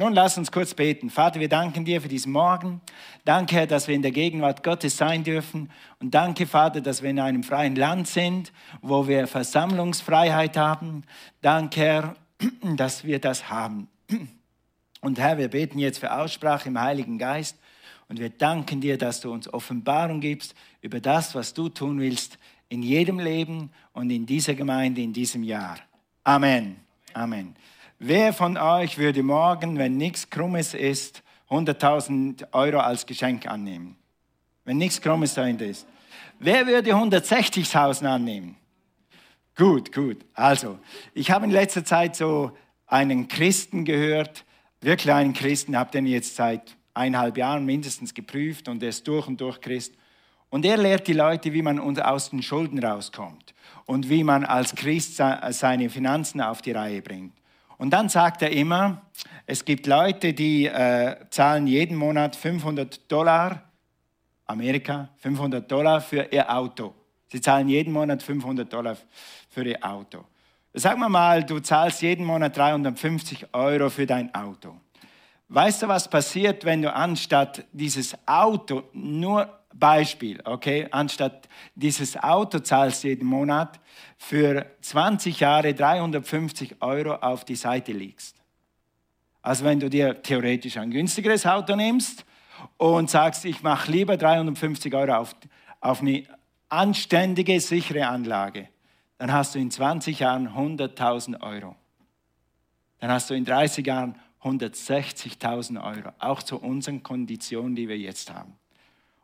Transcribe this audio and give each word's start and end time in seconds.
Nun 0.00 0.12
lass 0.12 0.38
uns 0.38 0.52
kurz 0.52 0.74
beten. 0.74 1.10
Vater, 1.10 1.40
wir 1.40 1.48
danken 1.48 1.84
dir 1.84 2.00
für 2.00 2.06
diesen 2.06 2.30
Morgen. 2.30 2.80
Danke, 3.24 3.56
Herr, 3.56 3.66
dass 3.66 3.88
wir 3.88 3.96
in 3.96 4.02
der 4.02 4.12
Gegenwart 4.12 4.62
Gottes 4.62 4.96
sein 4.96 5.24
dürfen. 5.24 5.72
Und 5.98 6.14
danke, 6.14 6.46
Vater, 6.46 6.80
dass 6.80 7.02
wir 7.02 7.10
in 7.10 7.18
einem 7.18 7.42
freien 7.42 7.74
Land 7.74 8.06
sind, 8.06 8.52
wo 8.80 9.08
wir 9.08 9.26
Versammlungsfreiheit 9.26 10.56
haben. 10.56 11.02
Danke, 11.40 11.80
Herr, 11.80 12.14
dass 12.76 13.02
wir 13.02 13.18
das 13.18 13.50
haben. 13.50 13.88
Und 15.00 15.18
Herr, 15.18 15.36
wir 15.36 15.48
beten 15.48 15.80
jetzt 15.80 15.98
für 15.98 16.12
Aussprache 16.12 16.68
im 16.68 16.80
Heiligen 16.80 17.18
Geist. 17.18 17.58
Und 18.08 18.20
wir 18.20 18.30
danken 18.30 18.80
dir, 18.80 18.98
dass 18.98 19.20
du 19.20 19.32
uns 19.32 19.52
Offenbarung 19.52 20.20
gibst 20.20 20.54
über 20.80 21.00
das, 21.00 21.34
was 21.34 21.54
du 21.54 21.70
tun 21.70 21.98
willst 21.98 22.38
in 22.68 22.84
jedem 22.84 23.18
Leben 23.18 23.70
und 23.94 24.10
in 24.10 24.26
dieser 24.26 24.54
Gemeinde 24.54 25.00
in 25.00 25.12
diesem 25.12 25.42
Jahr. 25.42 25.78
Amen. 26.22 26.76
Amen. 27.14 27.56
Wer 28.00 28.32
von 28.32 28.56
euch 28.56 28.96
würde 28.96 29.24
morgen, 29.24 29.76
wenn 29.76 29.96
nichts 29.96 30.30
Krummes 30.30 30.72
ist, 30.72 31.24
100.000 31.50 32.52
Euro 32.52 32.78
als 32.78 33.06
Geschenk 33.06 33.48
annehmen? 33.48 33.96
Wenn 34.64 34.76
nichts 34.76 35.00
Krummes 35.00 35.34
dahinter 35.34 35.66
ist. 35.66 35.84
Wer 36.38 36.64
würde 36.68 36.94
160.000 36.94 38.06
annehmen? 38.06 38.54
Gut, 39.56 39.92
gut. 39.92 40.18
Also, 40.34 40.78
ich 41.12 41.32
habe 41.32 41.46
in 41.46 41.50
letzter 41.50 41.84
Zeit 41.84 42.14
so 42.14 42.52
einen 42.86 43.26
Christen 43.26 43.84
gehört, 43.84 44.44
wirklich 44.80 45.12
einen 45.12 45.32
Christen, 45.32 45.76
habe 45.76 45.90
den 45.90 46.06
jetzt 46.06 46.36
seit 46.36 46.76
eineinhalb 46.94 47.36
Jahren 47.36 47.66
mindestens 47.66 48.14
geprüft 48.14 48.68
und 48.68 48.80
er 48.80 48.90
ist 48.90 49.08
durch 49.08 49.26
und 49.26 49.40
durch 49.40 49.60
Christ. 49.60 49.94
Und 50.50 50.64
er 50.64 50.76
lehrt 50.76 51.08
die 51.08 51.14
Leute, 51.14 51.52
wie 51.52 51.62
man 51.62 51.80
aus 51.98 52.30
den 52.30 52.42
Schulden 52.42 52.78
rauskommt 52.78 53.54
und 53.86 54.08
wie 54.08 54.22
man 54.22 54.44
als 54.44 54.76
Christ 54.76 55.16
seine 55.16 55.90
Finanzen 55.90 56.40
auf 56.40 56.62
die 56.62 56.70
Reihe 56.70 57.02
bringt. 57.02 57.37
Und 57.78 57.90
dann 57.90 58.08
sagt 58.08 58.42
er 58.42 58.50
immer, 58.50 59.02
es 59.46 59.64
gibt 59.64 59.86
Leute, 59.86 60.34
die 60.34 60.66
äh, 60.66 61.16
zahlen 61.30 61.66
jeden 61.66 61.96
Monat 61.96 62.36
500 62.36 63.10
Dollar, 63.10 63.62
Amerika, 64.46 65.08
500 65.16 65.70
Dollar 65.70 66.00
für 66.00 66.28
ihr 66.30 66.52
Auto. 66.52 66.94
Sie 67.28 67.40
zahlen 67.40 67.68
jeden 67.68 67.92
Monat 67.92 68.22
500 68.22 68.70
Dollar 68.70 68.96
für 69.48 69.64
ihr 69.64 69.78
Auto. 69.82 70.24
Sag 70.74 70.98
mal 70.98 71.08
mal, 71.08 71.44
du 71.44 71.60
zahlst 71.60 72.02
jeden 72.02 72.26
Monat 72.26 72.56
350 72.56 73.54
Euro 73.54 73.88
für 73.88 74.06
dein 74.06 74.34
Auto. 74.34 74.74
Weißt 75.48 75.82
du, 75.82 75.88
was 75.88 76.08
passiert, 76.08 76.64
wenn 76.64 76.82
du 76.82 76.92
anstatt 76.92 77.64
dieses 77.72 78.16
Auto, 78.26 78.82
nur 78.92 79.57
Beispiel, 79.74 80.40
okay, 80.44 80.88
anstatt 80.90 81.48
dieses 81.74 82.16
Auto 82.16 82.58
zahlst 82.58 83.04
jeden 83.04 83.26
Monat 83.26 83.78
für 84.16 84.66
20 84.80 85.40
Jahre 85.40 85.74
350 85.74 86.76
Euro 86.80 87.14
auf 87.14 87.44
die 87.44 87.56
Seite 87.56 87.92
legst. 87.92 88.36
Also 89.42 89.64
wenn 89.64 89.78
du 89.78 89.88
dir 89.88 90.22
theoretisch 90.22 90.76
ein 90.78 90.90
günstigeres 90.90 91.46
Auto 91.46 91.76
nimmst 91.76 92.24
und 92.76 93.10
sagst, 93.10 93.44
ich 93.44 93.62
mache 93.62 93.90
lieber 93.92 94.16
350 94.16 94.94
Euro 94.94 95.14
auf, 95.14 95.36
auf 95.80 96.00
eine 96.00 96.24
anständige, 96.68 97.60
sichere 97.60 98.08
Anlage, 98.08 98.68
dann 99.18 99.32
hast 99.32 99.54
du 99.54 99.58
in 99.58 99.70
20 99.70 100.20
Jahren 100.20 100.48
100.000 100.48 101.40
Euro. 101.42 101.76
Dann 103.00 103.10
hast 103.10 103.30
du 103.30 103.34
in 103.34 103.44
30 103.44 103.86
Jahren 103.86 104.16
160.000 104.42 105.82
Euro, 105.82 106.12
auch 106.18 106.42
zu 106.42 106.58
unseren 106.58 107.02
Konditionen, 107.02 107.74
die 107.74 107.88
wir 107.88 107.98
jetzt 107.98 108.32
haben. 108.32 108.54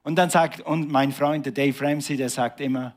Und 0.04 0.16
dann 0.16 0.30
sagt, 0.30 0.60
und 0.60 0.92
mein 0.92 1.12
Freund, 1.12 1.46
Dave 1.56 1.80
Ramsey, 1.80 2.16
der 2.16 2.28
sagt 2.28 2.60
immer, 2.60 2.94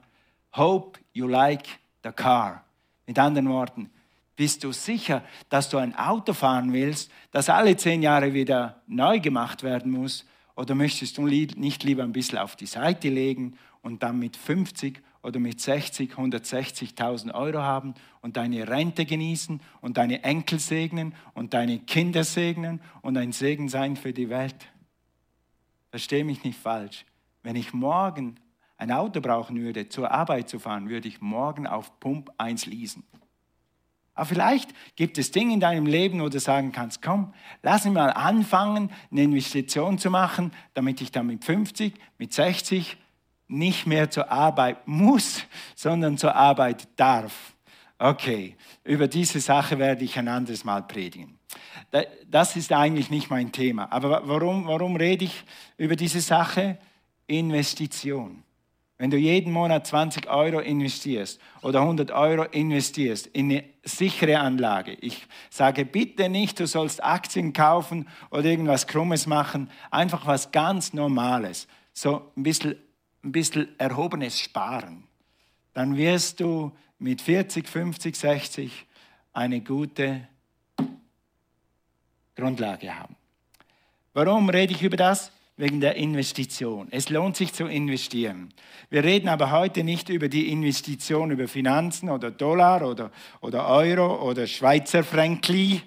hope 0.55 1.00
you 1.13 1.27
like 1.27 1.66
the 2.03 2.11
car. 2.11 2.63
Mit 3.08 3.17
anderen 3.17 3.50
Worten, 3.50 3.89
bist 4.36 4.63
du 4.63 4.72
sicher, 4.72 5.23
dass 5.50 5.69
du 5.69 5.78
ein 5.78 5.95
Auto 5.95 6.33
fahren 6.33 6.73
willst, 6.73 7.09
das 7.31 7.50
alle 7.50 7.75
zehn 7.78 8.03
Jahre 8.03 8.33
wieder 8.33 8.81
neu 8.85 9.19
gemacht 9.19 9.63
werden 9.63 9.91
muss? 9.91 10.25
Oder 10.55 10.75
möchtest 10.75 11.17
du 11.17 11.25
nicht 11.25 11.83
lieber 11.83 12.03
ein 12.03 12.11
bisschen 12.11 12.38
auf 12.38 12.55
die 12.55 12.66
Seite 12.66 13.09
legen 13.09 13.58
und 13.81 14.03
dann 14.03 14.19
mit 14.19 14.35
50 14.35 15.02
oder 15.23 15.39
mit 15.39 15.62
60, 15.62 16.13
160.000 16.13 17.34
Euro 17.34 17.59
haben 17.59 17.94
und 18.22 18.38
deine 18.38 18.68
Rente 18.68 19.06
genießen 19.06 19.62
und 19.81 19.97
deine 19.97 20.24
Enkel 20.24 20.59
segnen 20.59 21.13
und 21.34 21.53
deine 21.53 21.79
Kinder 21.79 22.24
segnen 22.24 22.81
und 23.01 23.18
ein 23.18 23.31
Segen 23.31 23.69
sein 23.69 23.95
für 23.95 24.13
die 24.13 24.29
Welt? 24.29 24.56
Verstehe 25.90 26.24
mich 26.24 26.44
nicht 26.44 26.59
falsch. 26.59 27.06
Wenn 27.44 27.56
ich 27.56 27.74
morgen 27.74 28.40
ein 28.78 28.92
Auto 28.92 29.22
brauchen 29.22 29.59
würde, 29.59 29.90
zur 29.90 30.12
Arbeit 30.12 30.50
zu 30.50 30.59
fahren, 30.59 30.90
würde 30.90 31.08
ich 31.08 31.22
morgen 31.22 31.66
auf 31.66 32.00
Pump 32.00 32.31
1 32.38 32.66
leasen. 32.66 33.03
Aber 34.14 34.25
vielleicht 34.25 34.74
gibt 34.96 35.20
es 35.20 35.30
Dinge 35.30 35.53
in 35.53 35.59
deinem 35.59 35.86
Leben, 35.86 36.22
wo 36.22 36.30
du 36.30 36.40
sagen 36.40 36.72
kannst, 36.72 37.03
komm, 37.03 37.34
lass 37.62 37.86
mich 37.86 37.94
mal 37.94 38.09
anfangen, 38.09 38.92
eine 39.12 39.24
Investition 39.24 40.00
zu 40.00 40.09
machen, 40.09 40.52
damit 40.74 41.02
ich 41.02 41.12
dann 41.12 41.28
mit 41.28 41.46
50, 41.46 41.94
mit 42.18 42.34
60 42.34 42.98
nicht 43.48 43.86
mehr 43.86 44.09
zur 44.09 44.31
Arbeit 44.31 44.88
muss, 44.88 45.44
sondern 45.75 46.18
zur 46.18 46.36
Arbeit 46.36 46.88
darf. 46.96 47.56
Okay, 48.00 48.56
über 48.84 49.08
diese 49.08 49.40
Sache 49.40 49.80
werde 49.80 50.03
ich 50.03 50.18
ein 50.19 50.28
anderes 50.28 50.63
Mal 50.63 50.84
predigen. 50.84 51.40
Das 52.30 52.56
ist 52.56 52.72
eigentlich 52.72 53.09
nicht 53.09 53.30
mein 53.30 53.52
Thema. 53.52 53.91
Aber 53.91 54.28
warum, 54.28 54.68
warum 54.68 54.96
rede 54.96 55.25
ich 55.25 55.44
über 55.78 55.96
diese 55.96 56.22
Sache? 56.22 56.78
Investition. 57.28 58.44
Wenn 59.00 59.12
du 59.12 59.18
jeden 59.18 59.52
Monat 59.52 59.86
20 59.86 60.28
Euro 60.28 60.59
investierst 60.59 61.40
oder 61.62 61.81
100 61.81 62.09
Euro 62.12 62.44
investierst 62.44 63.28
in 63.28 63.52
eine 63.52 63.63
sichere 63.84 64.40
Anlage, 64.40 64.94
ich 64.94 65.28
sage 65.52 65.86
bitte 65.86 66.30
nicht, 66.30 66.59
du 66.59 66.66
sollst 66.66 67.03
Aktien 67.03 67.53
kaufen 67.53 68.07
oder 68.31 68.46
irgendwas 68.46 68.88
Krummes 68.88 69.28
machen, 69.28 69.69
einfach 69.91 70.25
was 70.25 70.52
ganz 70.52 70.94
Normales, 70.94 71.68
so 71.94 72.31
ein 72.36 72.44
bisschen, 72.44 72.75
ein 73.24 73.31
bisschen 73.31 73.68
erhobenes 73.78 74.40
Sparen. 74.40 75.03
Dann 75.74 75.96
wirst 75.96 76.40
du 76.40 76.72
mit 77.00 77.22
40, 77.22 77.68
50, 77.68 78.16
60 78.16 78.85
eine 79.34 79.62
gute 79.62 80.28
Grundlage 82.35 82.97
haben. 82.97 83.16
Warum 84.13 84.50
rede 84.50 84.74
ich 84.74 84.81
über 84.81 84.97
das? 84.97 85.31
wegen 85.57 85.81
der 85.81 85.96
Investition. 85.96 86.88
Es 86.91 87.09
lohnt 87.09 87.36
sich 87.36 87.52
zu 87.52 87.66
investieren. 87.66 88.53
Wir 88.91 89.03
reden 89.03 89.28
aber 89.28 89.50
heute 89.52 89.84
nicht 89.84 90.07
über 90.09 90.30
die 90.30 90.52
Investition 90.52 91.31
über 91.31 91.47
Finanzen 91.47 92.09
oder 92.09 92.30
Dollar 92.30 92.88
oder, 92.88 93.12
oder 93.41 93.68
Euro 93.68 94.30
oder 94.30 94.46
Schweizer 94.46 95.03
Frankli. 95.03 95.81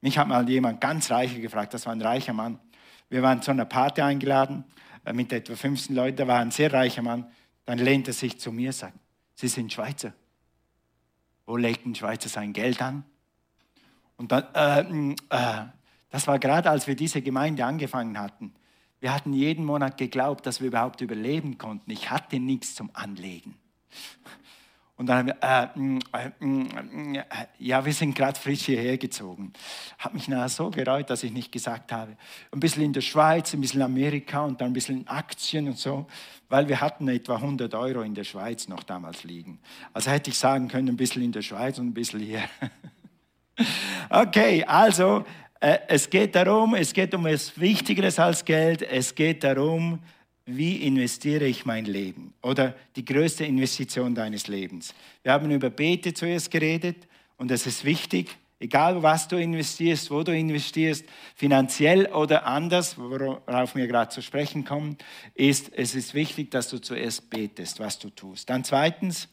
Mich 0.00 0.16
hat 0.16 0.28
mal 0.28 0.48
jemand 0.48 0.80
ganz 0.80 1.10
reicher 1.10 1.38
gefragt, 1.40 1.74
das 1.74 1.84
war 1.84 1.92
ein 1.92 2.00
reicher 2.00 2.32
Mann. 2.32 2.58
Wir 3.10 3.22
waren 3.22 3.42
zu 3.42 3.50
einer 3.50 3.66
Party 3.66 4.00
eingeladen 4.00 4.64
äh, 5.04 5.12
mit 5.12 5.30
etwa 5.30 5.54
15 5.54 5.94
Leuten, 5.94 6.16
da 6.16 6.26
war 6.26 6.40
ein 6.40 6.50
sehr 6.50 6.72
reicher 6.72 7.02
Mann. 7.02 7.26
Dann 7.66 7.78
lehnt 7.78 8.08
er 8.08 8.14
sich 8.14 8.40
zu 8.40 8.50
mir 8.50 8.68
und 8.68 8.74
sagt, 8.74 8.94
Sie 9.40 9.48
sind 9.48 9.72
Schweizer. 9.72 10.12
Wo 11.46 11.56
legt 11.56 11.86
ein 11.86 11.94
Schweizer 11.94 12.28
sein 12.28 12.52
Geld 12.52 12.82
an? 12.82 13.04
Und 14.18 14.32
dann, 14.32 14.44
äh, 14.54 15.14
äh, 15.34 15.64
das 16.10 16.26
war 16.26 16.38
gerade, 16.38 16.68
als 16.68 16.86
wir 16.86 16.94
diese 16.94 17.22
Gemeinde 17.22 17.64
angefangen 17.64 18.18
hatten. 18.18 18.52
Wir 19.00 19.14
hatten 19.14 19.32
jeden 19.32 19.64
Monat 19.64 19.96
geglaubt, 19.96 20.44
dass 20.44 20.60
wir 20.60 20.68
überhaupt 20.68 21.00
überleben 21.00 21.56
konnten. 21.56 21.90
Ich 21.90 22.10
hatte 22.10 22.38
nichts 22.38 22.74
zum 22.74 22.90
Anlegen. 22.92 23.56
Und 25.00 25.06
dann, 25.06 25.28
äh, 25.28 25.62
äh, 26.12 26.26
äh, 26.42 27.22
ja, 27.58 27.82
wir 27.82 27.92
sind 27.94 28.14
gerade 28.14 28.38
frisch 28.38 28.66
hierher 28.66 28.98
gezogen. 28.98 29.54
Hat 29.96 30.12
mich 30.12 30.28
nachher 30.28 30.50
so 30.50 30.68
gereut, 30.68 31.08
dass 31.08 31.22
ich 31.22 31.32
nicht 31.32 31.50
gesagt 31.50 31.90
habe, 31.90 32.18
ein 32.52 32.60
bisschen 32.60 32.82
in 32.82 32.92
der 32.92 33.00
Schweiz, 33.00 33.54
ein 33.54 33.62
bisschen 33.62 33.80
Amerika 33.80 34.44
und 34.44 34.60
dann 34.60 34.66
ein 34.66 34.72
bisschen 34.74 35.00
in 35.00 35.08
Aktien 35.08 35.68
und 35.68 35.78
so, 35.78 36.06
weil 36.50 36.68
wir 36.68 36.82
hatten 36.82 37.08
etwa 37.08 37.36
100 37.36 37.74
Euro 37.76 38.02
in 38.02 38.14
der 38.14 38.24
Schweiz 38.24 38.68
noch 38.68 38.82
damals 38.82 39.24
liegen. 39.24 39.58
Also 39.94 40.10
hätte 40.10 40.28
ich 40.28 40.36
sagen 40.36 40.68
können, 40.68 40.90
ein 40.90 40.98
bisschen 40.98 41.22
in 41.22 41.32
der 41.32 41.40
Schweiz 41.40 41.78
und 41.78 41.86
ein 41.86 41.94
bisschen 41.94 42.20
hier. 42.20 42.42
okay, 44.10 44.62
also 44.66 45.24
äh, 45.60 45.78
es 45.88 46.10
geht 46.10 46.34
darum, 46.34 46.74
es 46.74 46.92
geht 46.92 47.14
um 47.14 47.24
etwas 47.24 47.58
Wichtigeres 47.58 48.18
als 48.18 48.44
Geld. 48.44 48.82
Es 48.82 49.14
geht 49.14 49.44
darum, 49.44 50.00
wie 50.46 50.76
investiere 50.86 51.46
ich 51.46 51.66
mein 51.66 51.84
Leben 51.84 52.34
oder 52.42 52.74
die 52.96 53.04
größte 53.04 53.44
Investition 53.44 54.14
deines 54.14 54.48
Lebens. 54.48 54.94
Wir 55.22 55.32
haben 55.32 55.50
über 55.50 55.70
Bete 55.70 56.14
zuerst 56.14 56.50
geredet 56.50 57.08
und 57.36 57.50
es 57.50 57.66
ist 57.66 57.84
wichtig, 57.84 58.36
egal 58.58 59.02
was 59.02 59.28
du 59.28 59.36
investierst, 59.36 60.10
wo 60.10 60.22
du 60.22 60.36
investierst, 60.36 61.04
finanziell 61.34 62.06
oder 62.06 62.46
anders, 62.46 62.98
worauf 62.98 63.74
wir 63.74 63.86
gerade 63.86 64.10
zu 64.10 64.22
sprechen 64.22 64.64
kommen, 64.64 64.96
ist, 65.34 65.72
es 65.72 65.94
ist 65.94 66.14
wichtig, 66.14 66.50
dass 66.50 66.68
du 66.68 66.78
zuerst 66.78 67.30
betest, 67.30 67.80
was 67.80 67.98
du 67.98 68.10
tust. 68.10 68.50
Dann 68.50 68.64
zweitens, 68.64 69.28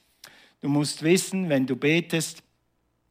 du 0.62 0.70
musst 0.70 1.04
wissen, 1.04 1.50
wenn 1.50 1.66
du 1.66 1.76
betest, 1.76 2.44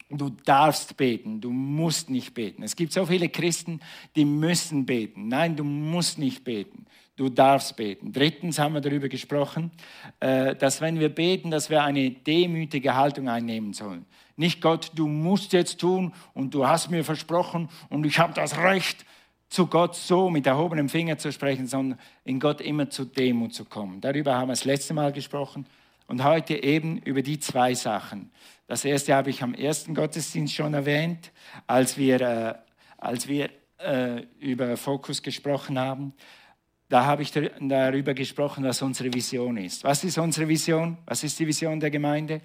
Du 0.08 0.30
darfst 0.44 0.96
beten, 0.96 1.40
du 1.40 1.50
musst 1.50 2.10
nicht 2.10 2.32
beten. 2.32 2.62
Es 2.62 2.76
gibt 2.76 2.92
so 2.92 3.06
viele 3.06 3.28
Christen, 3.28 3.80
die 4.14 4.24
müssen 4.24 4.86
beten. 4.86 5.26
Nein, 5.26 5.56
du 5.56 5.64
musst 5.64 6.16
nicht 6.18 6.44
beten. 6.44 6.86
Du 7.16 7.30
darfst 7.30 7.76
beten. 7.76 8.12
Drittens 8.12 8.58
haben 8.58 8.74
wir 8.74 8.82
darüber 8.82 9.08
gesprochen, 9.08 9.70
äh, 10.20 10.54
dass 10.54 10.80
wenn 10.82 11.00
wir 11.00 11.08
beten, 11.08 11.50
dass 11.50 11.70
wir 11.70 11.82
eine 11.82 12.10
demütige 12.10 12.94
Haltung 12.94 13.28
einnehmen 13.28 13.72
sollen. 13.72 14.04
Nicht 14.36 14.60
Gott, 14.60 14.92
du 14.94 15.08
musst 15.08 15.54
jetzt 15.54 15.80
tun 15.80 16.12
und 16.34 16.52
du 16.52 16.66
hast 16.66 16.90
mir 16.90 17.04
versprochen 17.04 17.70
und 17.88 18.04
ich 18.04 18.18
habe 18.18 18.34
das 18.34 18.58
Recht, 18.58 19.06
zu 19.48 19.66
Gott 19.66 19.94
so 19.94 20.28
mit 20.28 20.46
erhobenem 20.46 20.88
Finger 20.88 21.18
zu 21.18 21.32
sprechen, 21.32 21.66
sondern 21.66 21.98
in 22.24 22.40
Gott 22.40 22.60
immer 22.60 22.90
zu 22.90 23.04
Demut 23.04 23.54
zu 23.54 23.64
kommen. 23.64 24.00
Darüber 24.00 24.34
haben 24.34 24.48
wir 24.48 24.52
das 24.52 24.64
letzte 24.64 24.92
Mal 24.92 25.12
gesprochen 25.12 25.66
und 26.08 26.24
heute 26.24 26.62
eben 26.62 26.98
über 26.98 27.22
die 27.22 27.38
zwei 27.38 27.74
Sachen. 27.74 28.30
Das 28.66 28.84
erste 28.84 29.14
habe 29.14 29.30
ich 29.30 29.42
am 29.42 29.54
ersten 29.54 29.94
Gottesdienst 29.94 30.54
schon 30.54 30.74
erwähnt, 30.74 31.30
als 31.66 31.96
wir, 31.96 32.20
äh, 32.20 32.54
als 32.98 33.28
wir 33.28 33.50
äh, 33.78 34.22
über 34.40 34.76
Fokus 34.76 35.22
gesprochen 35.22 35.78
haben. 35.78 36.12
Da 36.88 37.04
habe 37.04 37.22
ich 37.22 37.32
darüber 37.32 38.14
gesprochen, 38.14 38.64
was 38.64 38.80
unsere 38.80 39.12
Vision 39.12 39.56
ist. 39.56 39.82
Was 39.82 40.04
ist 40.04 40.18
unsere 40.18 40.48
Vision? 40.48 40.98
Was 41.06 41.24
ist 41.24 41.38
die 41.38 41.46
Vision 41.46 41.80
der 41.80 41.90
Gemeinde? 41.90 42.40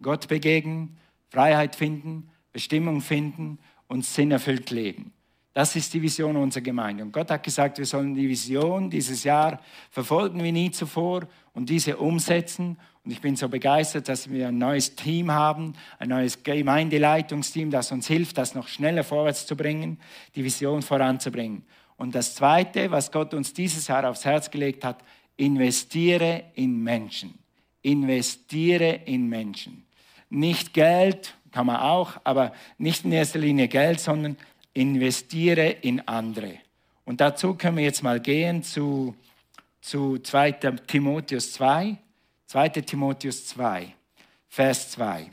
Gott 0.00 0.26
begegnen, 0.26 0.96
Freiheit 1.28 1.76
finden, 1.76 2.30
Bestimmung 2.52 3.00
finden 3.00 3.58
und 3.88 4.04
sinnerfüllt 4.04 4.70
leben. 4.70 5.12
Das 5.52 5.76
ist 5.76 5.94
die 5.94 6.02
Vision 6.02 6.36
unserer 6.36 6.62
Gemeinde. 6.62 7.04
Und 7.04 7.12
Gott 7.12 7.30
hat 7.30 7.44
gesagt, 7.44 7.78
wir 7.78 7.86
sollen 7.86 8.14
die 8.14 8.28
Vision 8.28 8.90
dieses 8.90 9.22
Jahr 9.22 9.60
verfolgen 9.90 10.42
wie 10.42 10.50
nie 10.50 10.72
zuvor 10.72 11.28
und 11.52 11.68
diese 11.70 11.96
umsetzen. 11.96 12.76
Und 13.04 13.12
ich 13.12 13.20
bin 13.20 13.36
so 13.36 13.48
begeistert, 13.48 14.08
dass 14.08 14.28
wir 14.30 14.48
ein 14.48 14.58
neues 14.58 14.96
Team 14.96 15.30
haben, 15.30 15.74
ein 16.00 16.08
neues 16.08 16.42
Gemeindeleitungsteam, 16.42 17.70
das 17.70 17.92
uns 17.92 18.08
hilft, 18.08 18.36
das 18.36 18.56
noch 18.56 18.66
schneller 18.66 19.04
vorwärts 19.04 19.46
zu 19.46 19.56
bringen, 19.56 20.00
die 20.34 20.42
Vision 20.42 20.82
voranzubringen. 20.82 21.62
Und 21.96 22.14
das 22.14 22.34
Zweite, 22.34 22.90
was 22.90 23.12
Gott 23.12 23.34
uns 23.34 23.52
dieses 23.52 23.88
Jahr 23.88 24.08
aufs 24.08 24.24
Herz 24.24 24.50
gelegt 24.50 24.84
hat, 24.84 24.98
investiere 25.36 26.44
in 26.54 26.82
Menschen. 26.82 27.38
Investiere 27.82 29.00
in 29.04 29.28
Menschen. 29.28 29.84
Nicht 30.30 30.72
Geld, 30.72 31.34
kann 31.52 31.66
man 31.66 31.76
auch, 31.76 32.20
aber 32.24 32.52
nicht 32.78 33.04
in 33.04 33.12
erster 33.12 33.38
Linie 33.38 33.68
Geld, 33.68 34.00
sondern 34.00 34.36
investiere 34.72 35.68
in 35.68 36.00
andere. 36.08 36.58
Und 37.04 37.20
dazu 37.20 37.54
können 37.54 37.76
wir 37.76 37.84
jetzt 37.84 38.02
mal 38.02 38.20
gehen 38.20 38.62
zu, 38.62 39.14
zu 39.80 40.18
2. 40.18 40.52
Timotheus 40.86 41.52
2. 41.52 41.96
2. 42.46 42.68
Timotheus 42.68 43.46
2, 43.46 43.94
Vers 44.48 44.90
2. 44.92 45.30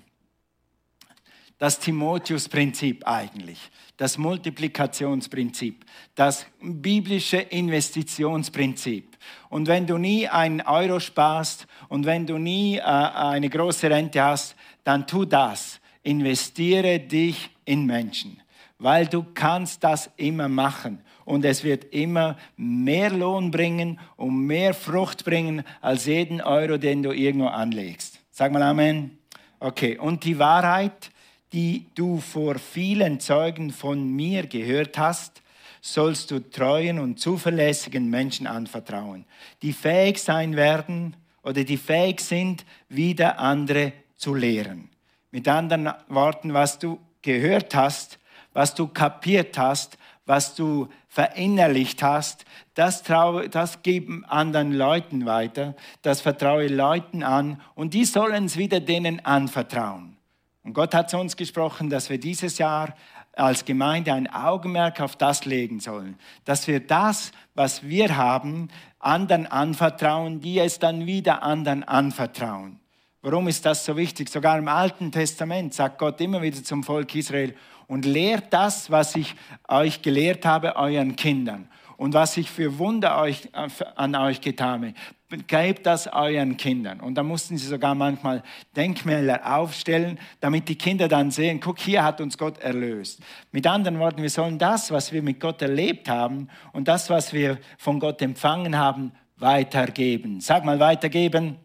Das 1.61 1.77
Timotheus-Prinzip 1.77 3.07
eigentlich, 3.07 3.69
das 3.97 4.17
Multiplikationsprinzip, 4.17 5.85
das 6.15 6.47
biblische 6.59 7.37
Investitionsprinzip. 7.37 9.15
Und 9.49 9.67
wenn 9.67 9.85
du 9.85 9.99
nie 9.99 10.27
einen 10.27 10.61
Euro 10.61 10.99
sparst 10.99 11.67
und 11.87 12.07
wenn 12.07 12.25
du 12.25 12.39
nie 12.39 12.77
äh, 12.77 12.81
eine 12.81 13.47
große 13.47 13.91
Rente 13.91 14.23
hast, 14.23 14.55
dann 14.83 15.05
tu 15.05 15.25
das. 15.25 15.79
Investiere 16.01 16.99
dich 16.99 17.51
in 17.65 17.85
Menschen 17.85 18.41
weil 18.81 19.05
du 19.05 19.23
kannst 19.35 19.83
das 19.83 20.09
immer 20.17 20.49
machen 20.49 21.03
und 21.23 21.45
es 21.45 21.63
wird 21.63 21.93
immer 21.93 22.35
mehr 22.57 23.11
Lohn 23.11 23.51
bringen 23.51 23.99
und 24.15 24.47
mehr 24.47 24.73
Frucht 24.73 25.23
bringen 25.23 25.63
als 25.81 26.07
jeden 26.07 26.41
Euro, 26.41 26.77
den 26.77 27.03
du 27.03 27.11
irgendwo 27.11 27.45
anlegst. 27.45 28.19
Sag 28.31 28.51
mal 28.51 28.63
Amen. 28.63 29.19
Okay, 29.59 29.99
und 29.99 30.23
die 30.23 30.39
Wahrheit, 30.39 31.10
die 31.53 31.85
du 31.95 32.19
vor 32.19 32.55
vielen 32.59 33.19
Zeugen 33.19 33.71
von 33.71 34.11
mir 34.13 34.47
gehört 34.47 34.97
hast, 34.97 35.41
sollst 35.81 36.31
du 36.31 36.39
treuen 36.39 36.99
und 36.99 37.19
zuverlässigen 37.19 38.09
Menschen 38.09 38.47
anvertrauen, 38.47 39.25
die 39.61 39.73
fähig 39.73 40.19
sein 40.19 40.55
werden 40.55 41.15
oder 41.43 41.63
die 41.63 41.77
fähig 41.77 42.21
sind, 42.21 42.65
wieder 42.87 43.39
andere 43.39 43.93
zu 44.15 44.35
lehren. 44.35 44.89
Mit 45.31 45.47
anderen 45.47 45.91
Worten, 46.07 46.53
was 46.53 46.77
du 46.77 46.99
gehört 47.21 47.73
hast, 47.73 48.19
was 48.53 48.75
du 48.75 48.87
kapiert 48.87 49.57
hast, 49.57 49.97
was 50.25 50.55
du 50.55 50.87
verinnerlicht 51.07 52.03
hast, 52.03 52.45
das, 52.75 53.03
trau, 53.03 53.47
das 53.47 53.81
geben 53.81 54.23
anderen 54.25 54.73
Leuten 54.73 55.25
weiter, 55.25 55.75
das 56.03 56.21
vertraue 56.21 56.67
Leuten 56.67 57.23
an 57.23 57.59
und 57.75 57.93
die 57.93 58.05
sollen 58.05 58.45
es 58.45 58.55
wieder 58.55 58.79
denen 58.79 59.25
anvertrauen. 59.25 60.15
Und 60.63 60.73
Gott 60.73 60.93
hat 60.93 61.09
zu 61.09 61.17
uns 61.17 61.35
gesprochen, 61.35 61.89
dass 61.89 62.09
wir 62.09 62.19
dieses 62.19 62.57
Jahr 62.57 62.95
als 63.33 63.65
Gemeinde 63.65 64.13
ein 64.13 64.27
Augenmerk 64.27 65.01
auf 65.01 65.15
das 65.15 65.45
legen 65.45 65.79
sollen, 65.79 66.17
dass 66.45 66.67
wir 66.67 66.79
das, 66.79 67.31
was 67.55 67.83
wir 67.83 68.17
haben, 68.17 68.69
anderen 68.99 69.47
anvertrauen, 69.47 70.41
die 70.41 70.59
es 70.59 70.79
dann 70.79 71.05
wieder 71.05 71.41
anderen 71.41 71.83
anvertrauen. 71.83 72.79
Warum 73.21 73.47
ist 73.47 73.65
das 73.65 73.85
so 73.85 73.95
wichtig? 73.97 74.29
Sogar 74.29 74.57
im 74.57 74.67
Alten 74.67 75.11
Testament 75.11 75.73
sagt 75.73 75.97
Gott 75.97 76.19
immer 76.21 76.41
wieder 76.41 76.63
zum 76.63 76.83
Volk 76.83 77.15
Israel, 77.15 77.55
und 77.91 78.05
lehrt 78.05 78.53
das, 78.53 78.89
was 78.89 79.17
ich 79.17 79.35
euch 79.67 80.01
gelehrt 80.01 80.45
habe, 80.45 80.77
euren 80.77 81.17
Kindern. 81.17 81.67
Und 82.01 82.15
was 82.15 82.35
ich 82.35 82.49
für 82.49 82.79
Wunder 82.79 83.21
euch, 83.21 83.49
an 83.53 84.15
euch 84.15 84.41
getan 84.41 84.95
habe, 85.29 85.43
gebt 85.43 85.85
das 85.85 86.07
euren 86.07 86.57
Kindern. 86.57 86.99
Und 86.99 87.13
da 87.13 87.21
mussten 87.21 87.59
sie 87.59 87.67
sogar 87.67 87.93
manchmal 87.93 88.41
Denkmäler 88.75 89.55
aufstellen, 89.55 90.17
damit 90.39 90.67
die 90.67 90.79
Kinder 90.79 91.07
dann 91.07 91.29
sehen, 91.29 91.59
guck, 91.59 91.77
hier 91.77 92.03
hat 92.03 92.19
uns 92.19 92.39
Gott 92.39 92.57
erlöst. 92.57 93.19
Mit 93.51 93.67
anderen 93.67 93.99
Worten, 93.99 94.23
wir 94.23 94.31
sollen 94.31 94.57
das, 94.57 94.89
was 94.89 95.11
wir 95.11 95.21
mit 95.21 95.39
Gott 95.39 95.61
erlebt 95.61 96.09
haben 96.09 96.47
und 96.73 96.87
das, 96.87 97.11
was 97.11 97.33
wir 97.33 97.59
von 97.77 97.99
Gott 97.99 98.19
empfangen 98.23 98.79
haben, 98.79 99.11
weitergeben. 99.37 100.41
Sag 100.41 100.65
mal 100.65 100.79
weitergeben. 100.79 101.57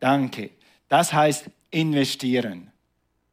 Danke. 0.00 0.48
Das 0.88 1.12
heißt 1.12 1.50
investieren. 1.70 2.70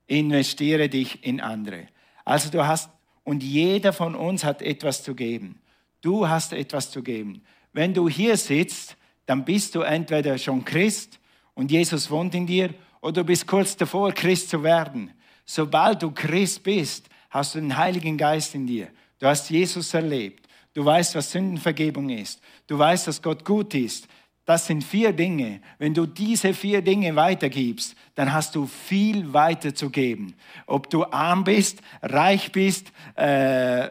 Investiere 0.06 0.90
dich 0.90 1.24
in 1.26 1.40
andere. 1.40 1.88
Also 2.26 2.50
du 2.52 2.68
hast, 2.68 2.90
und 3.24 3.42
jeder 3.42 3.94
von 3.94 4.16
uns 4.16 4.44
hat 4.44 4.62
etwas 4.62 5.02
zu 5.02 5.16
geben. 5.16 5.62
Du 6.02 6.28
hast 6.28 6.54
etwas 6.54 6.92
zu 6.92 7.04
geben. 7.04 7.42
Wenn 7.74 7.94
du 7.94 8.08
hier 8.08 8.38
sitzt, 8.38 8.96
dann 9.26 9.46
bist 9.46 9.76
du 9.76 9.82
entweder 9.82 10.38
schon 10.38 10.66
Christ 10.66 11.20
und 11.54 11.72
Jesus 11.72 12.10
wohnt 12.10 12.34
in 12.34 12.48
dir 12.48 12.74
oder 13.02 13.22
du 13.22 13.24
bist 13.26 13.46
kurz 13.46 13.76
davor, 13.76 14.12
Christ 14.12 14.50
zu 14.50 14.64
werden. 14.64 15.12
Sobald 15.46 16.02
du 16.02 16.12
Christ 16.12 16.64
bist, 16.64 17.10
hast 17.30 17.56
du 17.56 17.60
den 17.60 17.76
Heiligen 17.76 18.18
Geist 18.18 18.56
in 18.56 18.66
dir. 18.66 18.88
Du 19.20 19.28
hast 19.28 19.50
Jesus 19.50 19.94
erlebt. 19.94 20.48
Du 20.74 20.86
weißt, 20.86 21.16
was 21.16 21.32
Sündenvergebung 21.32 22.10
ist. 22.10 22.42
Du 22.68 22.78
weißt, 22.78 23.08
dass 23.08 23.22
Gott 23.22 23.44
gut 23.44 23.74
ist. 23.74 24.08
Das 24.46 24.66
sind 24.66 24.84
vier 24.84 25.14
Dinge. 25.14 25.62
Wenn 25.78 25.94
du 25.94 26.06
diese 26.06 26.54
vier 26.54 26.82
Dinge 26.82 27.16
weitergibst, 27.16 27.96
dann 28.16 28.34
hast 28.34 28.56
du 28.56 28.66
viel 28.66 29.32
weiterzugeben. 29.32 30.34
Ob 30.66 30.90
du 30.90 31.04
arm 31.06 31.44
bist, 31.44 31.82
reich 32.02 32.52
bist, 32.52 32.92
äh, 33.16 33.90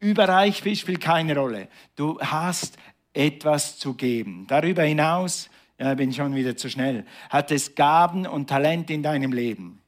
überreich 0.00 0.62
bist, 0.62 0.82
spielt 0.82 1.00
keine 1.00 1.36
Rolle. 1.36 1.68
Du 1.94 2.18
hast 2.20 2.76
etwas 3.12 3.78
zu 3.78 3.94
geben. 3.94 4.46
Darüber 4.48 4.82
hinaus, 4.82 5.48
ja, 5.78 5.94
bin 5.94 6.10
ich 6.10 6.16
schon 6.16 6.34
wieder 6.34 6.56
zu 6.56 6.68
schnell, 6.68 7.04
hat 7.28 7.50
es 7.50 7.74
Gaben 7.74 8.26
und 8.26 8.48
Talente 8.48 8.92
in 8.92 9.02
deinem 9.02 9.32
Leben. 9.32 9.82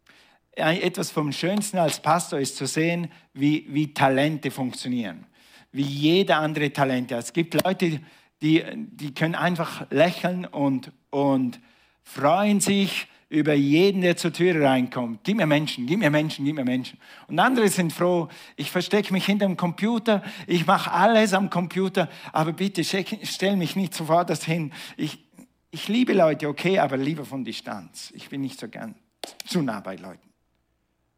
Etwas 0.55 1.11
vom 1.11 1.33
Schönsten 1.33 1.79
als 1.79 2.01
Pastor 2.01 2.39
ist 2.39 2.57
zu 2.57 2.67
sehen, 2.67 3.11
wie, 3.33 3.67
wie 3.69 3.95
Talente 3.95 4.51
funktionieren. 4.51 5.27
Wie 5.71 5.83
jede 5.83 6.37
andere 6.37 6.71
Talente. 6.73 7.15
Es 7.15 7.33
gibt 7.33 7.63
Leute, 7.65 8.01
die, 8.43 8.63
die 8.75 9.15
können 9.15 9.35
einfach 9.35 9.91
lächeln 9.91 10.45
und, 10.45 10.93
und 11.11 11.59
freuen 12.03 12.61
sich 12.61 13.07
über 13.33 13.55
jeden, 13.55 14.03
der 14.03 14.15
zur 14.19 14.31
Tür 14.31 14.63
reinkommt. 14.63 15.21
Gib 15.25 15.39
mir 15.39 15.47
Menschen, 15.47 15.87
gib 15.87 16.01
mir 16.01 16.11
Menschen, 16.11 16.45
gib 16.45 16.55
mir 16.55 16.67
Menschen. 16.67 16.99
Und 17.29 17.39
andere 17.39 17.67
sind 17.69 17.91
froh, 17.91 18.29
ich 18.57 18.71
verstecke 18.71 19.11
mich 19.11 19.25
hinter 19.25 19.47
dem 19.47 19.57
Computer, 19.57 20.23
ich 20.47 20.67
mache 20.67 20.93
alles 20.93 21.33
am 21.33 21.49
Computer, 21.49 22.11
aber 22.31 22.53
bitte 22.53 22.85
stell 22.85 23.57
mich 23.57 23.75
nicht 23.75 23.95
sofort 23.95 24.29
das 24.29 24.45
hin. 24.45 24.71
Ich, 24.99 25.25
ich 25.71 25.89
liebe 25.89 26.13
Leute, 26.13 26.47
okay, 26.47 26.79
aber 26.79 26.99
lieber 26.99 27.25
von 27.25 27.43
Distanz. 27.43 28.13
Ich 28.15 28.29
bin 28.29 28.43
nicht 28.43 28.61
so 28.61 28.69
gern 28.69 28.95
zu 29.47 29.63
nah 29.63 29.81
bei 29.81 29.97
Leuten. 29.97 30.29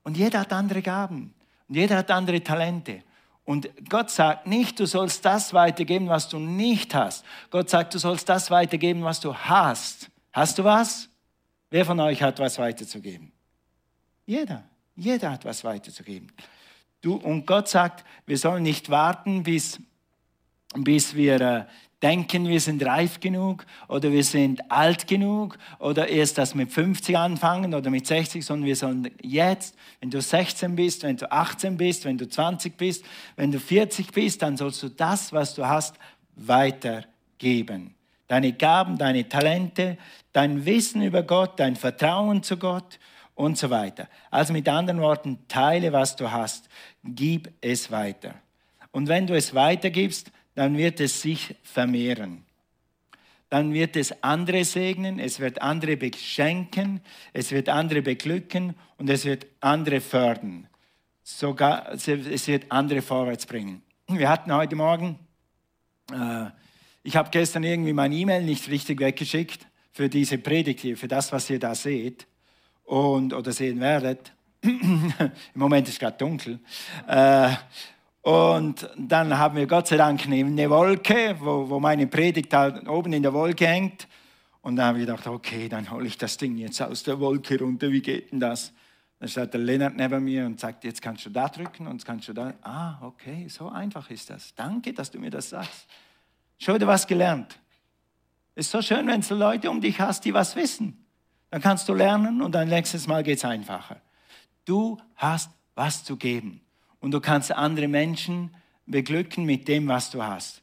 Und 0.05 0.17
jeder 0.17 0.41
hat 0.41 0.53
andere 0.53 0.83
Gaben 0.83 1.35
und 1.69 1.75
jeder 1.75 1.97
hat 1.97 2.13
andere 2.13 2.45
Talente. 2.45 3.03
Und 3.45 3.69
Gott 3.89 4.11
sagt 4.11 4.47
nicht, 4.47 4.79
du 4.79 4.87
sollst 4.87 5.25
das 5.25 5.53
weitergeben, 5.53 6.09
was 6.09 6.29
du 6.29 6.39
nicht 6.39 6.95
hast. 6.95 7.25
Gott 7.51 7.69
sagt, 7.69 7.93
du 7.93 7.99
sollst 7.99 8.29
das 8.29 8.53
weitergeben, 8.53 9.03
was 9.03 9.19
du 9.19 9.35
hast. 9.35 10.11
Hast 10.33 10.59
du 10.59 10.65
was? 10.65 11.09
Wer 11.75 11.85
von 11.85 11.99
euch 11.99 12.23
hat 12.23 12.39
was 12.39 12.57
weiterzugeben? 12.61 13.33
Jeder. 14.27 14.63
Jeder 14.95 15.33
hat 15.33 15.45
was 15.45 15.65
weiterzugeben. 15.65 16.31
Du, 17.01 17.17
und 17.17 17.49
Gott 17.49 17.69
sagt, 17.69 18.05
wir 18.27 18.39
sollen 18.39 18.63
nicht 18.63 18.91
warten, 18.91 19.43
bis, 19.43 19.81
bis 20.77 21.17
wir 21.17 21.41
äh, 21.41 21.65
denken, 22.01 22.47
wir 22.47 22.61
sind 22.61 22.87
reif 22.87 23.19
genug 23.19 23.67
oder 23.89 24.13
wir 24.13 24.23
sind 24.23 24.71
alt 24.71 25.09
genug 25.09 25.59
oder 25.81 26.07
erst 26.07 26.39
das 26.39 26.55
mit 26.55 26.71
50 26.71 27.19
anfangen 27.19 27.75
oder 27.75 27.91
mit 27.91 28.07
60, 28.07 28.47
sondern 28.47 28.69
wir 28.69 28.77
sollen 28.77 29.11
jetzt, 29.21 29.75
wenn 29.99 30.11
du 30.11 30.21
16 30.21 30.77
bist, 30.77 31.03
wenn 31.03 31.17
du 31.17 31.29
18 31.33 31.77
bist, 31.77 32.05
wenn 32.05 32.19
du 32.19 32.29
20 32.29 32.77
bist, 32.77 33.05
wenn 33.35 33.51
du 33.51 33.59
40 33.59 34.13
bist, 34.13 34.43
dann 34.43 34.57
sollst 34.57 34.81
du 34.81 34.91
das, 34.91 35.33
was 35.33 35.57
du 35.57 35.67
hast, 35.67 35.97
weitergeben. 36.37 37.97
Deine 38.27 38.53
Gaben, 38.53 38.99
deine 38.99 39.29
Talente, 39.29 39.99
dein 40.33 40.65
Wissen 40.65 41.03
über 41.03 41.23
Gott, 41.23 41.61
dein 41.61 41.77
Vertrauen 41.77 42.43
zu 42.43 42.57
Gott 42.57 42.99
und 43.35 43.59
so 43.59 43.71
weiter. 43.71 44.09
Also 44.31 44.53
mit 44.53 44.69
anderen 44.69 45.01
Worten, 45.01 45.39
teile, 45.49 45.93
was 45.93 46.17
du 46.17 46.31
hast, 46.31 46.69
gib 47.03 47.53
es 47.61 47.91
weiter. 47.91 48.35
Und 48.93 49.09
wenn 49.09 49.27
du 49.27 49.35
es 49.35 49.55
weitergibst, 49.55 50.31
dann 50.55 50.77
wird 50.77 51.01
es 51.01 51.21
sich 51.21 51.57
vermehren. 51.63 52.45
Dann 53.51 53.73
wird 53.73 53.97
es 53.97 54.23
andere 54.23 54.65
segnen, 54.65 55.19
es 55.19 55.39
wird 55.39 55.63
andere 55.63 55.97
beschenken, 55.97 57.01
es 57.33 57.53
wird 57.53 57.69
andere 57.69 58.03
beglücken 58.03 58.75
und 58.99 59.11
es 59.11 59.25
wird 59.25 59.47
andere 59.61 60.01
fördern. 60.01 60.67
Sogar, 61.23 61.93
es 61.93 62.07
wird 62.49 62.71
andere 62.71 63.03
vorwärts 63.03 63.47
bringen. 63.47 63.83
Wir 64.09 64.29
hatten 64.29 64.53
heute 64.53 64.77
Morgen, 64.77 65.19
äh, 66.13 66.47
ich 67.05 67.17
habe 67.17 67.29
gestern 67.31 67.63
irgendwie 67.63 67.93
mein 67.93 68.13
E-Mail 68.13 68.43
nicht 68.43 68.69
richtig 68.69 68.99
weggeschickt 68.99 69.67
für 69.93 70.09
diese 70.09 70.39
Predigt 70.39 70.81
hier, 70.81 70.97
für 70.97 71.07
das, 71.07 71.31
was 71.33 71.49
ihr 71.51 71.59
da 71.59 71.75
seht 71.75 72.27
und, 72.85 73.35
oder 73.35 73.53
sehen 73.53 73.79
werdet. 73.79 74.33
Im 74.63 75.13
Moment 75.55 75.87
ist 75.87 76.01
gerade 76.01 76.17
dunkel. 76.17 76.59
Äh, 77.07 77.51
und 78.23 78.89
dann 78.97 79.37
haben 79.37 79.57
wir 79.57 79.67
Gott 79.67 79.89
sei 79.89 79.99
Dank 79.99 80.25
eine 80.27 80.71
Wolke, 80.71 81.37
wo, 81.39 81.69
wo 81.69 81.79
meine 81.79 82.07
Predigt 82.07 82.55
halt 82.55 82.89
oben 82.89 83.13
in 83.13 83.23
der 83.23 83.35
Wolke 83.35 83.67
hängt. 83.67 84.09
Und 84.63 84.77
dann 84.77 84.87
habe 84.87 84.99
ich 85.01 85.07
gedacht, 85.07 85.27
okay, 85.27 85.69
dann 85.69 85.91
hole 85.91 86.07
ich 86.07 86.17
das 86.17 86.39
Ding 86.39 86.57
jetzt 86.57 86.81
aus 86.81 87.03
der 87.03 87.21
Wolke 87.21 87.59
runter. 87.59 87.93
Wie 87.93 88.01
geht 88.01 88.33
denn 88.33 88.41
das? 88.41 88.73
Dann 89.19 89.29
steht 89.29 89.53
der 89.53 89.61
Lennart 89.61 89.95
neben 89.95 90.25
mir 90.25 90.47
und 90.47 90.59
sagt, 90.59 90.85
jetzt 90.85 91.03
kannst 91.03 91.27
du 91.27 91.31
da 91.31 91.51
drücken 91.51 91.87
und 91.87 92.03
kannst 92.03 92.29
du 92.29 92.33
da. 92.33 92.55
Ah, 92.63 92.97
okay, 93.03 93.47
so 93.49 93.69
einfach 93.69 94.09
ist 94.09 94.31
das. 94.31 94.55
Danke, 94.55 94.95
dass 94.95 95.11
du 95.11 95.19
mir 95.19 95.31
das 95.31 95.51
sagst. 95.51 95.87
Schon 96.59 96.77
wieder 96.77 96.87
was 96.87 97.07
gelernt. 97.07 97.59
Ist 98.55 98.71
so 98.71 98.81
schön, 98.83 99.07
wenn 99.07 99.21
du 99.21 99.35
Leute 99.35 99.71
um 99.71 99.81
dich 99.81 100.01
hast, 100.01 100.25
die 100.25 100.33
was 100.33 100.55
wissen. 100.55 101.05
Dann 101.51 101.61
kannst 101.61 101.89
du 101.89 101.95
lernen 101.95 102.43
und 102.43 102.53
dann 102.53 102.69
nächstes 102.69 103.07
Mal 103.07 103.23
geht 103.23 103.39
es 103.39 103.45
einfacher. 103.45 104.01
Du 104.65 104.99
hast 105.17 105.51
was 105.75 106.05
zu 106.05 106.17
geben 106.17 106.61
und 107.01 107.11
du 107.11 107.21
kannst 107.21 107.53
andere 107.53 107.89
Menschen 107.89 108.55
beglücken 108.87 109.45
mit 109.45 109.69
dem, 109.69 109.89
was 109.89 110.11
du 110.11 110.23
hast. 110.23 110.63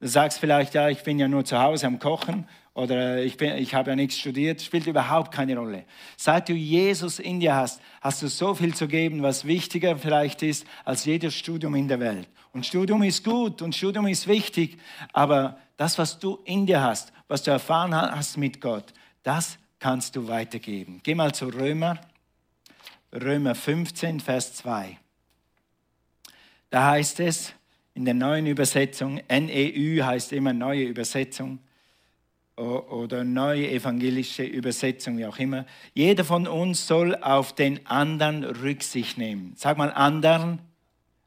Du 0.00 0.08
sagst 0.08 0.38
vielleicht, 0.40 0.74
ja, 0.74 0.88
ich 0.88 1.02
bin 1.02 1.18
ja 1.18 1.28
nur 1.28 1.44
zu 1.44 1.60
Hause 1.60 1.86
am 1.86 1.98
Kochen 1.98 2.48
oder 2.74 3.22
ich, 3.22 3.36
bin, 3.36 3.56
ich 3.56 3.74
habe 3.74 3.90
ja 3.90 3.96
nichts 3.96 4.18
studiert, 4.18 4.60
spielt 4.62 4.86
überhaupt 4.86 5.32
keine 5.32 5.56
Rolle. 5.56 5.84
Seit 6.16 6.48
du 6.48 6.54
Jesus 6.54 7.18
in 7.18 7.38
dir 7.38 7.54
hast, 7.54 7.80
hast 8.00 8.22
du 8.22 8.28
so 8.28 8.54
viel 8.54 8.74
zu 8.74 8.88
geben, 8.88 9.22
was 9.22 9.44
wichtiger 9.44 9.96
vielleicht 9.96 10.42
ist 10.42 10.66
als 10.84 11.04
jedes 11.04 11.34
Studium 11.34 11.74
in 11.74 11.86
der 11.86 12.00
Welt. 12.00 12.28
Und 12.52 12.66
Studium 12.66 13.02
ist 13.02 13.24
gut 13.24 13.62
und 13.62 13.74
Studium 13.74 14.06
ist 14.06 14.28
wichtig, 14.28 14.78
aber 15.12 15.58
das, 15.76 15.98
was 15.98 16.18
du 16.18 16.38
in 16.44 16.66
dir 16.66 16.82
hast, 16.82 17.12
was 17.26 17.42
du 17.42 17.50
erfahren 17.50 17.94
hast 17.94 18.36
mit 18.36 18.60
Gott, 18.60 18.92
das 19.22 19.58
kannst 19.78 20.16
du 20.16 20.28
weitergeben. 20.28 21.00
Geh 21.02 21.14
mal 21.14 21.34
zu 21.34 21.46
Römer, 21.48 21.98
Römer 23.12 23.54
15, 23.54 24.20
Vers 24.20 24.54
2. 24.54 24.98
Da 26.70 26.90
heißt 26.90 27.20
es 27.20 27.54
in 27.94 28.04
der 28.04 28.14
neuen 28.14 28.46
Übersetzung, 28.46 29.20
NEU 29.28 30.04
heißt 30.04 30.32
immer 30.32 30.52
neue 30.52 30.84
Übersetzung 30.84 31.58
oder 32.56 33.24
neue 33.24 33.70
evangelische 33.70 34.44
Übersetzung, 34.44 35.18
wie 35.18 35.26
auch 35.26 35.38
immer. 35.38 35.66
Jeder 35.94 36.24
von 36.24 36.46
uns 36.46 36.86
soll 36.86 37.16
auf 37.16 37.54
den 37.54 37.86
anderen 37.86 38.44
Rücksicht 38.44 39.16
nehmen. 39.16 39.54
Sag 39.56 39.78
mal 39.78 39.90
anderen, 39.90 40.60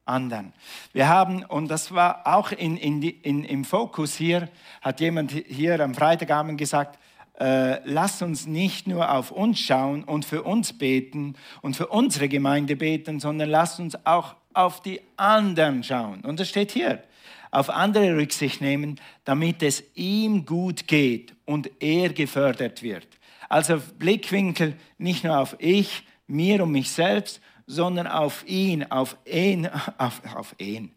anderen. 0.06 0.54
Wir 0.94 1.08
haben, 1.08 1.44
und 1.44 1.68
das 1.68 1.94
war 1.94 2.26
auch 2.26 2.52
in, 2.52 2.78
in, 2.78 3.02
in, 3.02 3.44
im 3.44 3.66
Fokus 3.66 4.16
hier, 4.16 4.50
hat 4.82 5.00
jemand 5.00 5.32
hier 5.32 5.80
am 5.80 5.96
Freitagabend 5.96 6.58
gesagt, 6.58 7.00
äh, 7.40 7.80
lass 7.84 8.22
uns 8.22 8.48
nicht 8.48 8.88
nur 8.88 9.12
auf 9.12 9.32
uns 9.32 9.60
schauen 9.60 10.04
und 10.04 10.24
für 10.24 10.44
uns 10.44 10.78
beten 10.78 11.36
und 11.62 11.76
für 11.76 11.88
unsere 11.88 12.30
Gemeinde 12.30 12.76
beten, 12.76 13.20
sondern 13.20 13.50
lass 13.50 13.80
uns 13.80 13.98
auch 14.06 14.36
auf 14.54 14.82
die 14.82 15.02
anderen 15.18 15.84
schauen. 15.84 16.22
Und 16.22 16.40
das 16.40 16.50
steht 16.50 16.72
hier. 16.72 17.04
Auf 17.52 17.70
andere 17.70 18.16
Rücksicht 18.18 18.62
nehmen, 18.62 19.00
damit 19.24 19.64
es 19.64 19.84
ihm 19.96 20.46
gut 20.46 20.88
geht 20.88 21.36
und 21.46 21.70
er 21.80 22.10
gefördert 22.10 22.84
wird. 22.84 23.08
Also 23.50 23.82
Blickwinkel 23.98 24.76
nicht 24.98 25.24
nur 25.24 25.38
auf 25.38 25.56
ich, 25.60 26.04
mir 26.28 26.64
und 26.64 26.72
mich 26.72 26.92
selbst, 26.92 27.42
sondern 27.68 28.08
auf 28.08 28.46
ihn, 28.48 28.84
auf 28.92 29.18
ihn, 29.26 29.70
auf, 29.98 30.22
auf 30.36 30.56
ihn. 30.60 30.92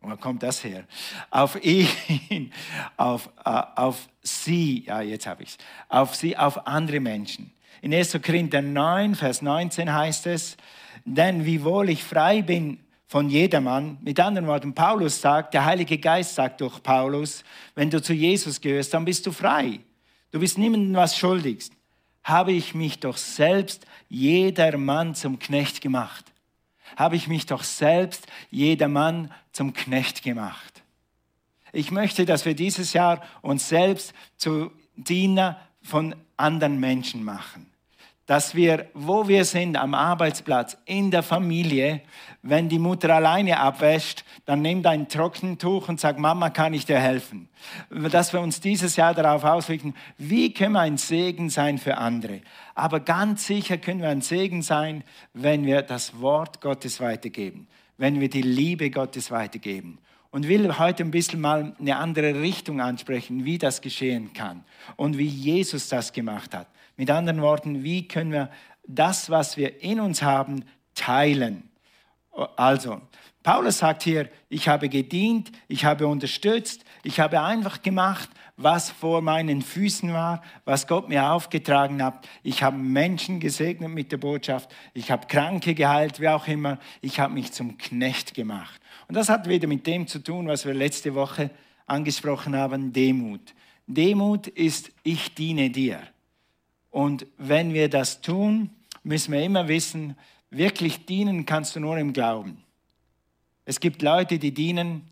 Wo 0.00 0.16
kommt 0.16 0.42
das 0.42 0.62
her? 0.62 0.84
Auf 1.30 1.62
ihn, 1.62 2.52
auf, 2.96 3.30
äh, 3.44 3.62
auf 3.76 4.08
sie, 4.22 4.84
ja, 4.84 5.00
jetzt 5.00 5.26
habe 5.26 5.42
ich 5.42 5.50
es, 5.50 5.58
auf 5.88 6.14
sie, 6.14 6.36
auf 6.36 6.66
andere 6.66 7.00
Menschen. 7.00 7.52
In 7.82 7.92
1. 7.92 8.18
Korinther 8.24 8.62
9, 8.62 9.14
Vers 9.14 9.42
19 9.42 9.92
heißt 9.92 10.26
es, 10.26 10.56
denn 11.04 11.44
wiewohl 11.44 11.90
ich 11.90 12.02
frei 12.02 12.42
bin 12.42 12.78
von 13.06 13.30
jedermann, 13.30 13.98
mit 14.02 14.20
anderen 14.20 14.46
Worten, 14.46 14.74
Paulus 14.74 15.20
sagt, 15.20 15.54
der 15.54 15.64
Heilige 15.64 15.98
Geist 15.98 16.34
sagt 16.34 16.60
durch 16.60 16.82
Paulus, 16.82 17.42
wenn 17.74 17.88
du 17.88 18.02
zu 18.02 18.12
Jesus 18.12 18.60
gehörst, 18.60 18.92
dann 18.92 19.04
bist 19.04 19.26
du 19.26 19.32
frei. 19.32 19.80
Du 20.30 20.40
bist 20.40 20.58
niemandem 20.58 20.94
was 20.94 21.16
schuldig. 21.16 21.70
Habe 22.28 22.52
ich 22.52 22.74
mich 22.74 23.00
doch 23.00 23.16
selbst 23.16 23.86
jedermann 24.08 25.14
zum 25.14 25.38
Knecht 25.38 25.80
gemacht. 25.80 26.24
Habe 26.96 27.16
ich 27.16 27.28
mich 27.28 27.46
doch 27.46 27.62
selbst 27.62 28.26
jedermann 28.50 29.32
zum 29.52 29.72
Knecht 29.72 30.22
gemacht. 30.22 30.82
Ich 31.72 31.90
möchte, 31.90 32.26
dass 32.26 32.44
wir 32.44 32.54
dieses 32.54 32.92
Jahr 32.92 33.22
uns 33.42 33.68
selbst 33.68 34.12
zu 34.36 34.70
Diener 34.96 35.60
von 35.82 36.14
anderen 36.36 36.80
Menschen 36.80 37.24
machen 37.24 37.70
dass 38.28 38.54
wir, 38.54 38.90
wo 38.92 39.26
wir 39.26 39.46
sind, 39.46 39.78
am 39.78 39.94
Arbeitsplatz, 39.94 40.76
in 40.84 41.10
der 41.10 41.22
Familie, 41.22 42.02
wenn 42.42 42.68
die 42.68 42.78
Mutter 42.78 43.14
alleine 43.14 43.58
abwäscht, 43.58 44.22
dann 44.44 44.60
nimm 44.60 44.82
dein 44.82 45.08
Trockentuch 45.08 45.88
und 45.88 45.98
sag, 45.98 46.18
Mama, 46.18 46.50
kann 46.50 46.74
ich 46.74 46.84
dir 46.84 46.98
helfen? 46.98 47.48
Dass 47.88 48.34
wir 48.34 48.42
uns 48.42 48.60
dieses 48.60 48.96
Jahr 48.96 49.14
darauf 49.14 49.44
ausrichten, 49.44 49.94
wie 50.18 50.52
können 50.52 50.74
wir 50.74 50.82
ein 50.82 50.98
Segen 50.98 51.48
sein 51.48 51.78
für 51.78 51.96
andere? 51.96 52.42
Aber 52.74 53.00
ganz 53.00 53.46
sicher 53.46 53.78
können 53.78 54.02
wir 54.02 54.10
ein 54.10 54.20
Segen 54.20 54.60
sein, 54.60 55.04
wenn 55.32 55.64
wir 55.64 55.80
das 55.80 56.20
Wort 56.20 56.60
Gottes 56.60 57.00
weitergeben, 57.00 57.66
wenn 57.96 58.20
wir 58.20 58.28
die 58.28 58.42
Liebe 58.42 58.90
Gottes 58.90 59.30
weitergeben. 59.30 60.00
Und 60.30 60.48
will 60.48 60.78
heute 60.78 61.02
ein 61.02 61.10
bisschen 61.10 61.40
mal 61.40 61.74
eine 61.80 61.96
andere 61.96 62.42
Richtung 62.42 62.82
ansprechen, 62.82 63.46
wie 63.46 63.56
das 63.56 63.80
geschehen 63.80 64.34
kann 64.34 64.64
und 64.96 65.16
wie 65.16 65.26
Jesus 65.26 65.88
das 65.88 66.12
gemacht 66.12 66.54
hat. 66.54 66.66
Mit 66.98 67.10
anderen 67.10 67.40
Worten, 67.40 67.84
wie 67.84 68.06
können 68.06 68.32
wir 68.32 68.50
das, 68.86 69.30
was 69.30 69.56
wir 69.56 69.82
in 69.82 70.00
uns 70.00 70.20
haben, 70.20 70.64
teilen? 70.94 71.70
Also, 72.56 73.00
Paulus 73.44 73.78
sagt 73.78 74.02
hier, 74.02 74.28
ich 74.48 74.68
habe 74.68 74.88
gedient, 74.88 75.52
ich 75.68 75.84
habe 75.84 76.08
unterstützt, 76.08 76.84
ich 77.04 77.20
habe 77.20 77.40
einfach 77.40 77.82
gemacht, 77.82 78.28
was 78.56 78.90
vor 78.90 79.22
meinen 79.22 79.62
Füßen 79.62 80.12
war, 80.12 80.42
was 80.64 80.88
Gott 80.88 81.08
mir 81.08 81.30
aufgetragen 81.30 82.02
hat. 82.02 82.26
Ich 82.42 82.64
habe 82.64 82.76
Menschen 82.76 83.38
gesegnet 83.38 83.90
mit 83.90 84.10
der 84.10 84.16
Botschaft, 84.16 84.68
ich 84.92 85.12
habe 85.12 85.28
Kranke 85.28 85.74
geheilt, 85.74 86.20
wie 86.20 86.28
auch 86.28 86.48
immer. 86.48 86.78
Ich 87.00 87.20
habe 87.20 87.32
mich 87.32 87.52
zum 87.52 87.78
Knecht 87.78 88.34
gemacht. 88.34 88.80
Und 89.06 89.14
das 89.14 89.28
hat 89.28 89.48
wieder 89.48 89.68
mit 89.68 89.86
dem 89.86 90.08
zu 90.08 90.18
tun, 90.18 90.48
was 90.48 90.66
wir 90.66 90.74
letzte 90.74 91.14
Woche 91.14 91.50
angesprochen 91.86 92.56
haben, 92.56 92.92
Demut. 92.92 93.54
Demut 93.86 94.48
ist, 94.48 94.90
ich 95.04 95.34
diene 95.34 95.70
dir. 95.70 96.02
Und 96.98 97.28
wenn 97.36 97.74
wir 97.74 97.88
das 97.88 98.22
tun, 98.22 98.70
müssen 99.04 99.32
wir 99.32 99.40
immer 99.44 99.68
wissen, 99.68 100.16
wirklich 100.50 101.06
dienen 101.06 101.46
kannst 101.46 101.76
du 101.76 101.80
nur 101.80 101.96
im 101.96 102.12
Glauben. 102.12 102.64
Es 103.64 103.78
gibt 103.78 104.02
Leute, 104.02 104.40
die 104.40 104.52
dienen, 104.52 105.08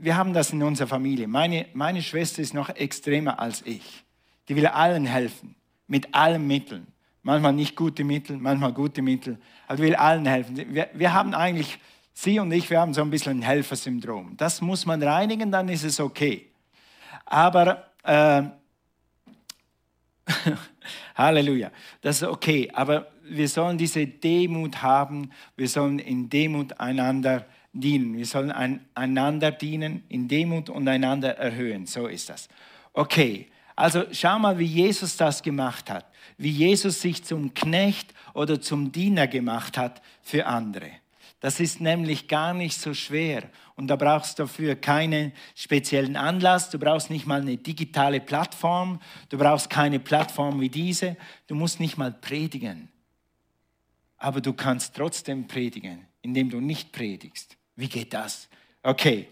wir 0.00 0.16
haben 0.16 0.32
das 0.32 0.52
in 0.52 0.64
unserer 0.64 0.88
Familie. 0.88 1.28
Meine, 1.28 1.66
meine 1.74 2.02
Schwester 2.02 2.42
ist 2.42 2.54
noch 2.54 2.70
extremer 2.70 3.38
als 3.38 3.62
ich. 3.64 4.02
Die 4.48 4.56
will 4.56 4.66
allen 4.66 5.06
helfen, 5.06 5.54
mit 5.86 6.12
allen 6.12 6.44
Mitteln. 6.44 6.88
Manchmal 7.22 7.52
nicht 7.52 7.76
gute 7.76 8.02
Mittel, 8.02 8.36
manchmal 8.36 8.72
gute 8.72 9.00
Mittel, 9.00 9.38
aber 9.68 9.78
will 9.78 9.94
allen 9.94 10.26
helfen. 10.26 10.56
Wir, 10.74 10.90
wir 10.92 11.14
haben 11.14 11.34
eigentlich, 11.34 11.78
sie 12.14 12.40
und 12.40 12.50
ich, 12.50 12.68
wir 12.68 12.80
haben 12.80 12.94
so 12.94 13.02
ein 13.02 13.10
bisschen 13.10 13.38
ein 13.38 13.42
Helfersyndrom. 13.42 14.36
Das 14.36 14.60
muss 14.60 14.86
man 14.86 15.00
reinigen, 15.00 15.52
dann 15.52 15.68
ist 15.68 15.84
es 15.84 16.00
okay. 16.00 16.50
Aber 17.26 17.92
äh, 18.02 18.42
Halleluja. 21.14 21.70
Das 22.00 22.22
ist 22.22 22.28
okay, 22.28 22.70
aber 22.72 23.08
wir 23.24 23.48
sollen 23.48 23.78
diese 23.78 24.06
Demut 24.06 24.82
haben. 24.82 25.30
Wir 25.56 25.68
sollen 25.68 25.98
in 25.98 26.28
Demut 26.28 26.78
einander 26.80 27.46
dienen. 27.72 28.16
Wir 28.16 28.26
sollen 28.26 28.50
ein, 28.50 28.84
einander 28.94 29.50
dienen, 29.50 30.04
in 30.08 30.28
Demut 30.28 30.68
und 30.68 30.88
einander 30.88 31.36
erhöhen. 31.36 31.86
So 31.86 32.06
ist 32.06 32.28
das. 32.28 32.48
Okay, 32.92 33.48
also 33.74 34.04
schau 34.12 34.38
mal, 34.38 34.58
wie 34.58 34.64
Jesus 34.64 35.16
das 35.16 35.42
gemacht 35.42 35.90
hat. 35.90 36.06
Wie 36.38 36.50
Jesus 36.50 37.00
sich 37.00 37.22
zum 37.24 37.54
Knecht 37.54 38.14
oder 38.34 38.60
zum 38.60 38.92
Diener 38.92 39.26
gemacht 39.26 39.78
hat 39.78 40.02
für 40.22 40.46
andere. 40.46 40.90
Das 41.46 41.60
ist 41.60 41.80
nämlich 41.80 42.26
gar 42.26 42.54
nicht 42.54 42.76
so 42.76 42.92
schwer. 42.92 43.48
Und 43.76 43.86
da 43.86 43.94
brauchst 43.94 44.36
du 44.36 44.42
dafür 44.42 44.74
keinen 44.74 45.30
speziellen 45.54 46.16
Anlass. 46.16 46.70
Du 46.70 46.78
brauchst 46.80 47.08
nicht 47.08 47.24
mal 47.24 47.40
eine 47.40 47.56
digitale 47.56 48.18
Plattform. 48.18 48.98
Du 49.28 49.38
brauchst 49.38 49.70
keine 49.70 50.00
Plattform 50.00 50.60
wie 50.60 50.68
diese. 50.68 51.16
Du 51.46 51.54
musst 51.54 51.78
nicht 51.78 51.98
mal 51.98 52.10
predigen. 52.10 52.88
aber 54.16 54.40
du 54.40 54.54
kannst 54.54 54.96
trotzdem 54.96 55.46
predigen, 55.46 56.08
indem 56.20 56.50
du 56.50 56.58
nicht 56.60 56.90
predigst. 56.90 57.56
Wie 57.76 57.88
geht 57.88 58.12
das? 58.12 58.48
Okay, 58.82 59.28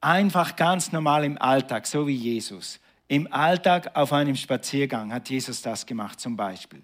einfach 0.00 0.56
ganz 0.56 0.90
normal 0.90 1.22
im 1.22 1.40
Alltag, 1.40 1.86
so 1.86 2.08
wie 2.08 2.16
Jesus. 2.16 2.80
Im 3.06 3.32
Alltag 3.32 3.94
auf 3.94 4.12
einem 4.12 4.34
Spaziergang 4.34 5.12
hat 5.12 5.30
Jesus 5.30 5.62
das 5.62 5.86
gemacht 5.86 6.18
zum 6.18 6.36
Beispiel. 6.36 6.82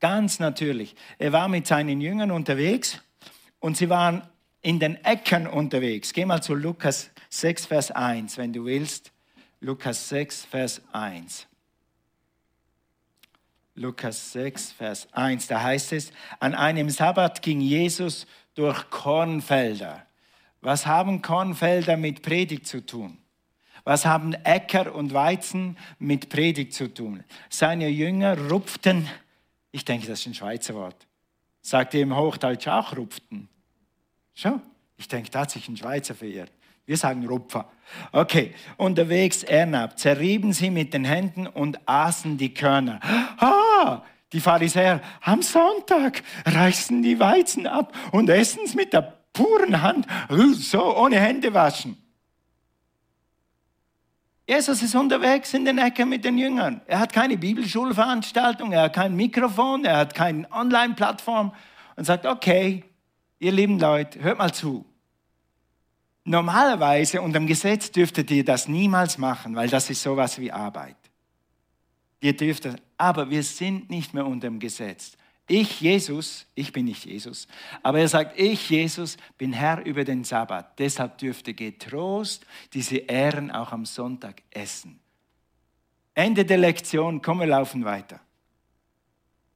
Ganz 0.00 0.38
natürlich. 0.38 0.96
Er 1.18 1.32
war 1.32 1.48
mit 1.48 1.66
seinen 1.66 2.00
Jüngern 2.00 2.30
unterwegs 2.30 3.02
und 3.60 3.76
sie 3.76 3.88
waren 3.88 4.22
in 4.62 4.78
den 4.78 5.02
Äckern 5.04 5.46
unterwegs. 5.46 6.12
Geh 6.12 6.24
mal 6.24 6.42
zu 6.42 6.54
Lukas 6.54 7.10
6, 7.30 7.66
Vers 7.66 7.90
1, 7.90 8.36
wenn 8.38 8.52
du 8.52 8.64
willst. 8.64 9.12
Lukas 9.60 10.08
6, 10.08 10.44
Vers 10.44 10.82
1. 10.92 11.46
Lukas 13.74 14.32
6, 14.32 14.72
Vers 14.72 15.08
1, 15.12 15.46
da 15.46 15.62
heißt 15.62 15.92
es, 15.92 16.12
an 16.40 16.54
einem 16.54 16.90
Sabbat 16.90 17.42
ging 17.42 17.60
Jesus 17.60 18.26
durch 18.54 18.90
Kornfelder. 18.90 20.04
Was 20.60 20.86
haben 20.86 21.22
Kornfelder 21.22 21.96
mit 21.96 22.22
Predigt 22.22 22.66
zu 22.66 22.84
tun? 22.84 23.18
Was 23.84 24.04
haben 24.04 24.34
Äcker 24.34 24.94
und 24.94 25.14
Weizen 25.14 25.78
mit 25.98 26.28
Predigt 26.28 26.74
zu 26.74 26.92
tun? 26.92 27.24
Seine 27.48 27.88
Jünger 27.88 28.50
rupften, 28.50 29.08
ich 29.70 29.84
denke, 29.84 30.08
das 30.08 30.20
ist 30.20 30.26
ein 30.26 30.34
Schweizer 30.34 30.74
Wort, 30.74 31.07
sagt 31.68 31.94
ihr 31.94 32.02
im 32.02 32.16
Hochdeutsch 32.16 32.66
auch 32.68 32.96
rupften? 32.96 33.48
Schon? 34.34 34.62
Ich 34.96 35.06
denke, 35.06 35.30
da 35.30 35.40
hat 35.40 35.50
sich 35.50 35.68
ein 35.68 35.76
Schweizer 35.76 36.14
verirrt. 36.14 36.52
Wir 36.86 36.96
sagen 36.96 37.26
Rupfer. 37.26 37.70
Okay, 38.12 38.54
unterwegs 38.78 39.42
Ernab, 39.42 39.98
zerrieben 39.98 40.54
sie 40.54 40.70
mit 40.70 40.94
den 40.94 41.04
Händen 41.04 41.46
und 41.46 41.78
aßen 41.86 42.38
die 42.38 42.54
Körner. 42.54 42.98
Ah, 43.36 44.02
die 44.32 44.40
Pharisäer, 44.40 45.02
am 45.20 45.42
Sonntag 45.42 46.22
reißen 46.46 47.02
die 47.02 47.20
Weizen 47.20 47.66
ab 47.66 47.94
und 48.12 48.30
essen 48.30 48.60
es 48.64 48.74
mit 48.74 48.94
der 48.94 49.02
puren 49.34 49.82
Hand, 49.82 50.06
so 50.54 50.96
ohne 50.96 51.20
Hände 51.20 51.52
waschen. 51.52 51.96
Jesus 54.48 54.82
ist 54.82 54.94
unterwegs 54.94 55.52
in 55.52 55.66
den 55.66 55.76
Ecken 55.76 56.08
mit 56.08 56.24
den 56.24 56.38
Jüngern. 56.38 56.80
Er 56.86 57.00
hat 57.00 57.12
keine 57.12 57.36
Bibelschulveranstaltung, 57.36 58.72
er 58.72 58.84
hat 58.84 58.94
kein 58.94 59.14
Mikrofon, 59.14 59.84
er 59.84 59.98
hat 59.98 60.14
keine 60.14 60.50
Online-Plattform 60.50 61.52
und 61.96 62.04
sagt, 62.04 62.24
okay, 62.24 62.82
ihr 63.40 63.52
lieben 63.52 63.78
Leute, 63.78 64.22
hört 64.22 64.38
mal 64.38 64.54
zu. 64.54 64.86
Normalerweise 66.24 67.20
unter 67.20 67.38
dem 67.38 67.46
Gesetz 67.46 67.90
dürftet 67.90 68.30
ihr 68.30 68.42
das 68.42 68.68
niemals 68.68 69.18
machen, 69.18 69.54
weil 69.54 69.68
das 69.68 69.90
ist 69.90 70.02
sowas 70.02 70.38
wie 70.38 70.50
Arbeit. 70.50 70.96
Ihr 72.22 72.34
dürft 72.34 72.64
das, 72.64 72.76
aber 72.96 73.28
wir 73.28 73.42
sind 73.42 73.90
nicht 73.90 74.14
mehr 74.14 74.24
unter 74.24 74.46
dem 74.46 74.60
Gesetz. 74.60 75.17
Ich, 75.48 75.80
Jesus, 75.80 76.46
ich 76.54 76.72
bin 76.72 76.84
nicht 76.84 77.06
Jesus, 77.06 77.48
aber 77.82 78.00
er 78.00 78.08
sagt, 78.08 78.38
ich, 78.38 78.68
Jesus, 78.68 79.16
bin 79.38 79.54
Herr 79.54 79.84
über 79.84 80.04
den 80.04 80.22
Sabbat. 80.22 80.78
Deshalb 80.78 81.16
dürfte 81.16 81.54
getrost 81.54 82.44
diese 82.74 82.98
Ehren 82.98 83.50
auch 83.50 83.72
am 83.72 83.86
Sonntag 83.86 84.42
essen. 84.50 85.00
Ende 86.14 86.44
der 86.44 86.58
Lektion, 86.58 87.22
komm, 87.22 87.40
wir 87.40 87.46
laufen 87.46 87.84
weiter. 87.86 88.20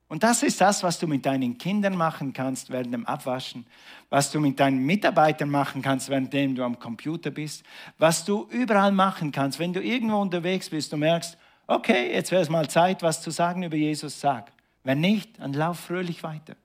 Und 0.08 0.22
das 0.22 0.42
ist 0.42 0.60
das, 0.60 0.82
was 0.82 0.98
du 0.98 1.06
mit 1.06 1.26
deinen 1.26 1.58
Kindern 1.58 1.96
machen 1.96 2.32
kannst 2.32 2.70
während 2.70 2.92
dem 2.92 3.06
Abwaschen, 3.06 3.66
was 4.08 4.30
du 4.30 4.40
mit 4.40 4.60
deinen 4.60 4.84
Mitarbeitern 4.84 5.50
machen 5.50 5.82
kannst, 5.82 6.08
währenddem 6.08 6.54
du 6.54 6.64
am 6.64 6.78
Computer 6.78 7.30
bist, 7.30 7.64
was 7.98 8.24
du 8.24 8.46
überall 8.50 8.92
machen 8.92 9.32
kannst. 9.32 9.58
Wenn 9.58 9.72
du 9.72 9.82
irgendwo 9.82 10.18
unterwegs 10.20 10.70
bist, 10.70 10.92
du 10.92 10.96
merkst, 10.96 11.36
okay, 11.66 12.12
jetzt 12.12 12.30
wäre 12.30 12.42
es 12.42 12.48
mal 12.48 12.68
Zeit, 12.68 13.02
was 13.02 13.22
zu 13.22 13.30
sagen 13.30 13.62
über 13.62 13.76
Jesus, 13.76 14.20
sag. 14.20 14.52
Wenn 14.84 15.00
nicht, 15.00 15.38
dann 15.38 15.52
lauf 15.52 15.80
fröhlich 15.80 16.22
weiter. 16.22 16.56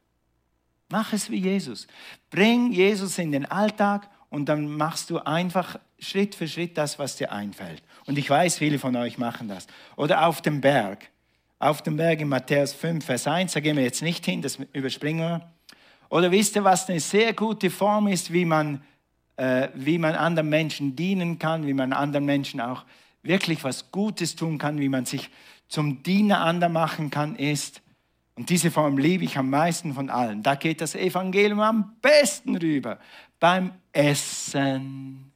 Mach 0.89 1.13
es 1.13 1.29
wie 1.29 1.39
Jesus. 1.39 1.87
Bring 2.29 2.71
Jesus 2.71 3.17
in 3.17 3.31
den 3.31 3.45
Alltag 3.45 4.09
und 4.29 4.47
dann 4.47 4.67
machst 4.67 5.09
du 5.09 5.19
einfach 5.19 5.79
Schritt 5.99 6.35
für 6.35 6.47
Schritt 6.47 6.77
das, 6.77 6.99
was 6.99 7.17
dir 7.17 7.31
einfällt. 7.31 7.81
Und 8.05 8.17
ich 8.17 8.29
weiß, 8.29 8.57
viele 8.57 8.79
von 8.79 8.95
euch 8.95 9.17
machen 9.17 9.47
das. 9.47 9.67
Oder 9.95 10.25
auf 10.25 10.41
dem 10.41 10.61
Berg 10.61 11.09
auf 11.59 11.81
dem 11.81 11.97
Berg 11.97 12.21
in 12.21 12.27
Matthäus 12.27 12.73
5, 12.73 13.03
Vers 13.03 13.27
1, 13.27 13.53
da 13.53 13.59
gehen 13.59 13.75
wir 13.75 13.83
jetzt 13.83 14.01
nicht 14.01 14.25
hin, 14.25 14.41
das 14.41 14.59
überspringen 14.73 15.19
wir. 15.19 15.51
Oder 16.09 16.31
wisst 16.31 16.55
ihr, 16.55 16.63
was 16.63 16.87
eine 16.89 16.99
sehr 16.99 17.33
gute 17.33 17.69
Form 17.69 18.07
ist, 18.07 18.31
wie 18.31 18.45
man, 18.45 18.81
äh, 19.37 19.69
wie 19.73 19.97
man 19.97 20.15
anderen 20.15 20.49
Menschen 20.49 20.95
dienen 20.95 21.39
kann, 21.39 21.65
wie 21.65 21.73
man 21.73 21.93
anderen 21.93 22.25
Menschen 22.25 22.61
auch 22.61 22.85
wirklich 23.23 23.63
was 23.63 23.91
Gutes 23.91 24.35
tun 24.35 24.57
kann, 24.57 24.79
wie 24.79 24.87
man 24.87 25.05
sich 25.05 25.29
zum 25.67 26.03
Diener 26.03 26.41
anderer 26.41 26.69
machen 26.69 27.09
kann, 27.09 27.35
ist, 27.35 27.81
und 28.37 28.49
diese 28.49 28.71
Form 28.71 28.97
liebe 28.97 29.25
ich 29.25 29.37
am 29.37 29.49
meisten 29.49 29.93
von 29.93 30.09
allen, 30.09 30.43
da 30.43 30.55
geht 30.55 30.79
das 30.79 30.95
Evangelium 30.95 31.59
am 31.59 31.95
besten 32.01 32.55
rüber, 32.55 32.99
beim 33.39 33.73
Essen. 33.91 35.31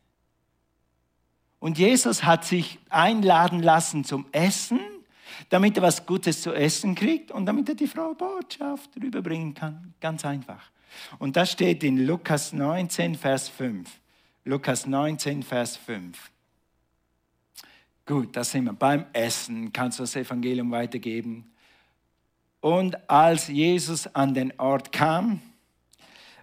Und 1.59 1.77
Jesus 1.77 2.23
hat 2.23 2.45
sich 2.45 2.79
einladen 2.89 3.61
lassen 3.61 4.03
zum 4.03 4.25
Essen 4.31 4.79
damit 5.49 5.77
er 5.77 5.83
was 5.83 6.05
Gutes 6.05 6.41
zu 6.41 6.53
essen 6.53 6.95
kriegt 6.95 7.31
und 7.31 7.45
damit 7.45 7.69
er 7.69 7.75
die 7.75 7.87
Frau 7.87 8.13
Botschaft 8.13 8.89
rüberbringen 9.01 9.53
kann. 9.53 9.93
Ganz 9.99 10.25
einfach. 10.25 10.71
Und 11.19 11.35
das 11.35 11.51
steht 11.51 11.83
in 11.83 12.05
Lukas 12.05 12.53
19, 12.53 13.15
Vers 13.15 13.49
5. 13.49 13.89
Lukas 14.45 14.85
19, 14.85 15.43
Vers 15.43 15.77
5. 15.77 16.31
Gut, 18.05 18.35
da 18.35 18.43
sind 18.43 18.65
wir. 18.65 18.73
Beim 18.73 19.05
Essen 19.13 19.71
kannst 19.71 19.99
du 19.99 20.03
das 20.03 20.15
Evangelium 20.15 20.71
weitergeben. 20.71 21.50
Und 22.61 23.09
als 23.09 23.47
Jesus 23.47 24.07
an 24.15 24.33
den 24.33 24.57
Ort 24.59 24.91
kam, 24.91 25.41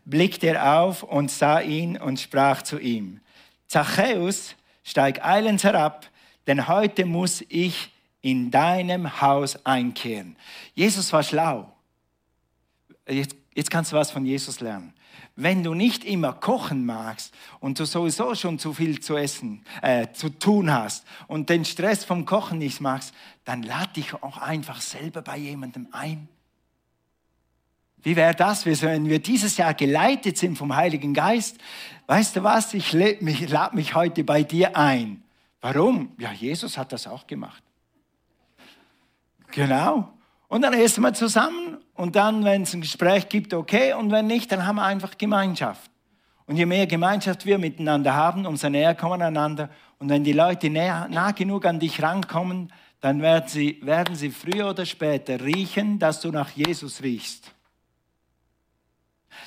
blickte 0.05 0.49
er 0.49 0.81
auf 0.81 1.03
und 1.03 1.31
sah 1.31 1.61
ihn 1.61 1.97
und 1.97 2.19
sprach 2.19 2.63
zu 2.63 2.79
ihm, 2.79 3.21
Zachäus, 3.69 4.57
steig 4.83 5.25
eilends 5.25 5.65
herab, 5.65 6.11
denn 6.47 6.67
heute 6.67 7.05
muss 7.05 7.45
ich 7.49 7.93
in 8.21 8.51
deinem 8.51 9.21
Haus 9.21 9.65
einkehren. 9.65 10.37
Jesus 10.75 11.13
war 11.13 11.23
schlau. 11.23 11.73
Jetzt, 13.09 13.37
jetzt 13.55 13.71
kannst 13.71 13.93
du 13.93 13.97
was 13.97 14.11
von 14.11 14.27
Jesus 14.27 14.61
lernen. 14.61 14.93
Wenn 15.37 15.63
du 15.63 15.75
nicht 15.75 16.05
immer 16.05 16.33
kochen 16.33 16.85
magst 16.85 17.33
und 17.61 17.79
du 17.79 17.85
sowieso 17.85 18.35
schon 18.35 18.59
zu 18.59 18.73
viel 18.75 19.01
zu 19.01 19.17
essen, 19.17 19.65
äh, 19.83 20.09
zu 20.13 20.31
tun 20.31 20.73
hast 20.73 21.07
und 21.29 21.49
den 21.49 21.65
Stress 21.65 22.05
vom 22.05 22.25
Kochen 22.25 22.59
nicht 22.59 22.81
magst, 22.81 23.15
dann 23.45 23.63
lad 23.63 23.97
dich 23.97 24.15
auch 24.15 24.39
einfach 24.39 24.81
selber 24.81 25.23
bei 25.23 25.37
jemandem 25.37 25.89
ein. 25.93 26.29
Wie 28.03 28.17
wäre 28.17 28.35
das, 28.35 28.65
wenn 28.65 29.09
wir 29.09 29.19
dieses 29.19 29.57
Jahr 29.57 29.75
geleitet 29.75 30.39
sind 30.39 30.57
vom 30.57 30.75
Heiligen 30.75 31.15
Geist? 31.15 31.59
Weißt 32.07 32.37
du 32.37 32.43
was? 32.43 32.75
Ich 32.75 32.93
lade 32.93 33.25
mich, 33.25 33.49
lad 33.49 33.75
mich 33.75 33.95
heute 33.95 34.25
bei 34.25 34.43
dir 34.43 34.77
ein. 34.77 35.23
Warum? 35.61 36.13
Ja, 36.19 36.33
Jesus 36.33 36.79
hat 36.79 36.93
das 36.93 37.07
auch 37.07 37.27
gemacht. 37.27 37.63
Genau. 39.51 40.13
Und 40.49 40.63
dann 40.63 40.73
essen 40.75 41.03
wir 41.03 41.13
zusammen 41.13 41.79
und 41.99 42.15
dann, 42.15 42.45
wenn 42.45 42.63
es 42.63 42.73
ein 42.75 42.81
Gespräch 42.81 43.29
gibt, 43.29 43.53
okay. 43.53 43.93
Und 43.93 44.13
wenn 44.13 44.29
nicht, 44.29 44.53
dann 44.53 44.65
haben 44.65 44.77
wir 44.77 44.85
einfach 44.85 45.19
Gemeinschaft. 45.19 45.91
Und 46.47 46.57
je 46.57 46.65
mehr 46.65 46.87
Gemeinschaft 46.87 47.45
wir 47.45 47.59
miteinander 47.59 48.15
haben, 48.15 48.47
umso 48.47 48.69
näher 48.69 48.95
kommen 48.95 49.21
einander. 49.21 49.69
Und 49.99 50.09
wenn 50.09 50.23
die 50.23 50.33
Leute 50.33 50.71
näher, 50.71 51.09
nah 51.11 51.33
genug 51.33 51.67
an 51.67 51.81
dich 51.81 52.01
rankommen, 52.01 52.73
dann 53.01 53.21
werden 53.21 53.49
sie, 53.49 53.81
werden 53.83 54.15
sie 54.15 54.31
früher 54.31 54.71
oder 54.71 54.87
später 54.87 55.41
riechen, 55.41 55.99
dass 55.99 56.21
du 56.21 56.31
nach 56.31 56.51
Jesus 56.51 57.03
riechst. 57.03 57.53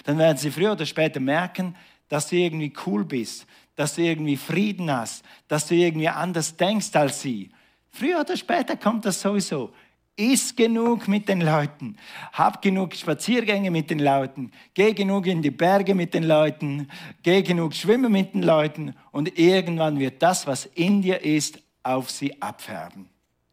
Dann 0.04 0.18
werden 0.18 0.38
sie 0.38 0.52
früher 0.52 0.74
oder 0.74 0.86
später 0.86 1.22
merken, 1.22 1.78
dass 2.10 2.28
du 2.28 2.36
irgendwie 2.36 2.74
cool 2.86 3.06
bist, 3.06 3.48
dass 3.78 3.96
du 3.96 4.02
irgendwie 4.02 4.36
Frieden 4.36 4.92
hast, 4.92 5.24
dass 5.48 5.68
du 5.68 5.76
irgendwie 5.76 6.10
anders 6.10 6.58
denkst 6.58 6.94
als 6.96 7.22
sie. 7.22 7.50
Früher 7.92 8.20
oder 8.20 8.36
später 8.36 8.76
kommt 8.76 9.06
das 9.06 9.22
sowieso. 9.22 9.72
Iss 10.16 10.56
genug 10.56 11.08
mit 11.08 11.30
den 11.30 11.42
Leuten, 11.42 11.98
hab 12.34 12.62
genug 12.62 12.96
Spaziergänge 12.96 13.72
mit 13.72 13.90
den 13.90 14.00
Leuten, 14.00 14.52
geh 14.74 14.94
genug 14.94 15.26
in 15.26 15.42
die 15.42 15.52
Berge 15.52 15.96
mit 15.96 16.14
den 16.14 16.24
Leuten, 16.24 16.90
geh 17.24 17.42
genug 17.42 17.74
schwimmen 17.74 18.12
mit 18.12 18.34
den 18.34 18.44
Leuten 18.44 18.94
und 19.12 19.38
irgendwann 19.40 20.00
wird 20.00 20.22
das, 20.22 20.46
was 20.46 20.66
in 20.76 21.02
dir 21.02 21.24
ist, 21.24 21.60
auf 21.84 22.12
sie 22.12 22.42
abfärben. 22.42 23.08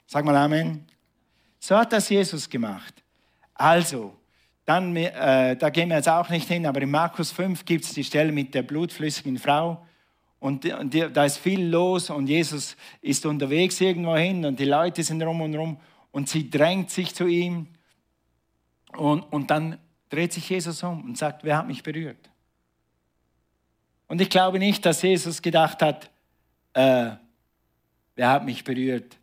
Sag 0.07 0.25
mal 0.25 0.37
Amen. 0.37 0.85
So 1.61 1.77
hat 1.77 1.93
das 1.93 2.09
Jesus 2.09 2.49
gemacht. 2.49 2.95
Also, 3.55 4.15
dann, 4.65 4.95
äh, 4.97 5.57
da 5.57 5.71
gehen 5.71 5.89
wir 5.89 5.97
jetzt 5.97 6.09
auch 6.09 6.29
nicht 6.29 6.47
hin, 6.47 6.67
aber 6.67 6.83
in 6.83 6.91
Markus 6.91 7.33
5 7.33 7.65
gibt 7.65 7.85
es 7.85 7.95
die 7.95 8.05
Stelle 8.05 8.33
mit 8.33 8.55
der 8.55 8.63
blutflüssigen 8.63 9.39
Frau. 9.39 9.85
Und, 10.41 10.65
und 10.67 10.95
da 10.95 11.25
ist 11.25 11.39
viel 11.39 11.65
los 11.67 12.11
und 12.11 12.29
Jesus 12.29 12.77
ist 13.01 13.27
unterwegs 13.27 13.81
irgendwo 13.81 14.15
hin 14.15 14.45
und 14.45 14.61
die 14.61 14.67
Leute 14.67 15.03
sind 15.03 15.23
rum 15.23 15.41
und 15.41 15.55
rum 15.55 15.79
und 16.11 16.29
sie 16.29 16.51
drängt 16.51 16.91
sich 16.91 17.15
zu 17.15 17.27
ihm 17.27 17.69
und, 18.97 19.23
und 19.23 19.51
dann 19.51 19.79
dreht 20.09 20.33
sich 20.33 20.49
Jesus 20.49 20.83
um 20.83 21.05
und 21.05 21.19
sagt, 21.19 21.45
wer 21.45 21.59
hat 21.59 21.67
mich 21.67 21.83
berührt? 21.83 22.31
Und 24.07 24.21
ich 24.21 24.31
glaube 24.31 24.59
nicht, 24.59 24.85
dass 24.87 25.03
Jesus 25.03 25.43
gedacht 25.43 25.83
hat, 25.83 26.11
äh, 26.73 27.11
wer 28.15 28.31
hat 28.31 28.45
mich 28.45 28.65
berührt? 28.65 29.19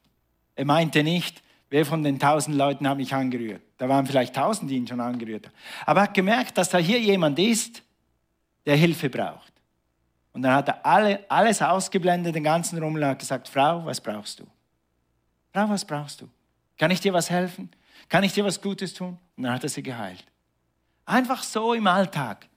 Er 0.56 0.66
meinte 0.66 1.04
nicht, 1.04 1.42
wer 1.70 1.86
von 1.86 2.04
den 2.04 2.20
tausend 2.20 2.56
Leuten 2.56 2.88
hat 2.88 2.98
mich 2.98 3.14
angerührt? 3.14 3.62
Da 3.78 3.90
waren 3.90 4.06
vielleicht 4.06 4.36
tausend, 4.36 4.70
die 4.70 4.78
ihn 4.78 4.88
schon 4.88 5.02
angerührt 5.02 5.48
haben. 5.48 5.56
Aber 5.86 6.00
er 6.02 6.04
hat 6.04 6.14
gemerkt, 6.14 6.58
dass 6.58 6.70
da 6.70 6.78
hier 6.78 7.00
jemand 7.00 7.40
ist, 7.40 7.82
der 8.66 8.78
Hilfe 8.78 9.10
braucht. 9.10 9.54
Und 10.32 10.42
dann 10.42 10.54
hat 10.54 10.68
er 10.68 10.86
alle, 10.86 11.30
alles 11.30 11.62
ausgeblendet, 11.62 12.36
den 12.36 12.44
ganzen 12.44 12.78
Rummel, 12.78 13.04
und 13.04 13.10
hat 13.10 13.20
gesagt, 13.20 13.48
Frau, 13.48 13.86
was 13.86 14.00
brauchst 14.00 14.40
du? 14.40 14.44
Frau, 15.52 15.70
was 15.70 15.86
brauchst 15.86 16.22
du? 16.22 16.30
Kann 16.78 16.92
ich 16.92 17.00
dir 17.00 17.14
was 17.14 17.30
helfen? 17.30 17.70
Kann 18.10 18.24
ich 18.24 18.34
dir 18.34 18.46
was 18.46 18.62
Gutes 18.62 18.94
tun? 18.94 19.18
Und 19.38 19.44
dann 19.44 19.54
hat 19.54 19.64
er 19.64 19.70
sie 19.70 19.84
geheilt. 19.84 20.26
Einfach 21.06 21.44
so 21.44 21.74
im 21.74 21.88
Alltag. 21.88 22.48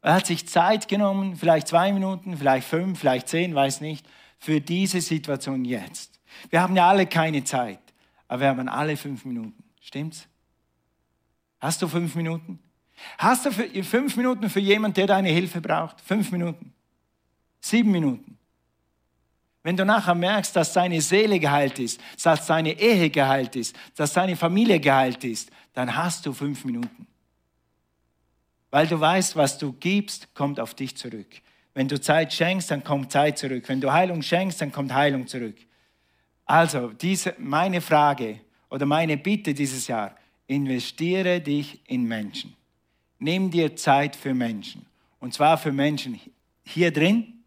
Er 0.00 0.14
hat 0.14 0.26
sich 0.26 0.48
Zeit 0.48 0.88
genommen, 0.88 1.36
vielleicht 1.36 1.68
zwei 1.68 1.92
Minuten, 1.92 2.36
vielleicht 2.36 2.66
fünf, 2.66 3.00
vielleicht 3.00 3.28
zehn, 3.28 3.54
weiß 3.54 3.80
nicht, 3.80 4.06
für 4.38 4.60
diese 4.60 5.00
Situation 5.00 5.64
jetzt. 5.64 6.20
Wir 6.50 6.62
haben 6.62 6.76
ja 6.76 6.88
alle 6.88 7.06
keine 7.06 7.42
Zeit, 7.42 7.80
aber 8.28 8.40
wir 8.42 8.48
haben 8.48 8.68
alle 8.68 8.96
fünf 8.96 9.24
Minuten. 9.24 9.64
Stimmt's? 9.80 10.28
Hast 11.60 11.82
du 11.82 11.88
fünf 11.88 12.14
Minuten? 12.14 12.60
Hast 13.18 13.46
du 13.46 13.52
fünf 13.52 14.16
Minuten 14.16 14.48
für 14.48 14.60
jemanden, 14.60 14.94
der 14.94 15.08
deine 15.08 15.28
Hilfe 15.28 15.60
braucht? 15.60 16.00
Fünf 16.00 16.30
Minuten. 16.30 16.72
Sieben 17.60 17.90
Minuten. 17.90 18.37
Wenn 19.68 19.76
du 19.76 19.84
nachher 19.84 20.14
merkst, 20.14 20.56
dass 20.56 20.72
seine 20.72 20.98
Seele 21.02 21.38
geheilt 21.38 21.78
ist, 21.78 22.00
dass 22.22 22.46
seine 22.46 22.80
Ehe 22.80 23.10
geheilt 23.10 23.54
ist, 23.54 23.76
dass 23.96 24.14
seine 24.14 24.34
Familie 24.34 24.80
geheilt 24.80 25.22
ist, 25.24 25.50
dann 25.74 25.94
hast 25.94 26.24
du 26.24 26.32
fünf 26.32 26.64
Minuten. 26.64 27.06
Weil 28.70 28.86
du 28.86 28.98
weißt, 28.98 29.36
was 29.36 29.58
du 29.58 29.74
gibst, 29.74 30.34
kommt 30.34 30.58
auf 30.58 30.72
dich 30.72 30.96
zurück. 30.96 31.26
Wenn 31.74 31.86
du 31.86 32.00
Zeit 32.00 32.32
schenkst, 32.32 32.70
dann 32.70 32.82
kommt 32.82 33.12
Zeit 33.12 33.36
zurück. 33.36 33.64
Wenn 33.66 33.82
du 33.82 33.92
Heilung 33.92 34.22
schenkst, 34.22 34.58
dann 34.62 34.72
kommt 34.72 34.94
Heilung 34.94 35.26
zurück. 35.26 35.56
Also, 36.46 36.88
diese, 36.88 37.34
meine 37.36 37.82
Frage 37.82 38.40
oder 38.70 38.86
meine 38.86 39.18
Bitte 39.18 39.52
dieses 39.52 39.86
Jahr, 39.86 40.16
investiere 40.46 41.42
dich 41.42 41.78
in 41.88 42.04
Menschen. 42.04 42.56
Nimm 43.18 43.50
dir 43.50 43.76
Zeit 43.76 44.16
für 44.16 44.32
Menschen. 44.32 44.86
Und 45.20 45.34
zwar 45.34 45.58
für 45.58 45.72
Menschen 45.72 46.18
hier 46.64 46.90
drin, 46.90 47.44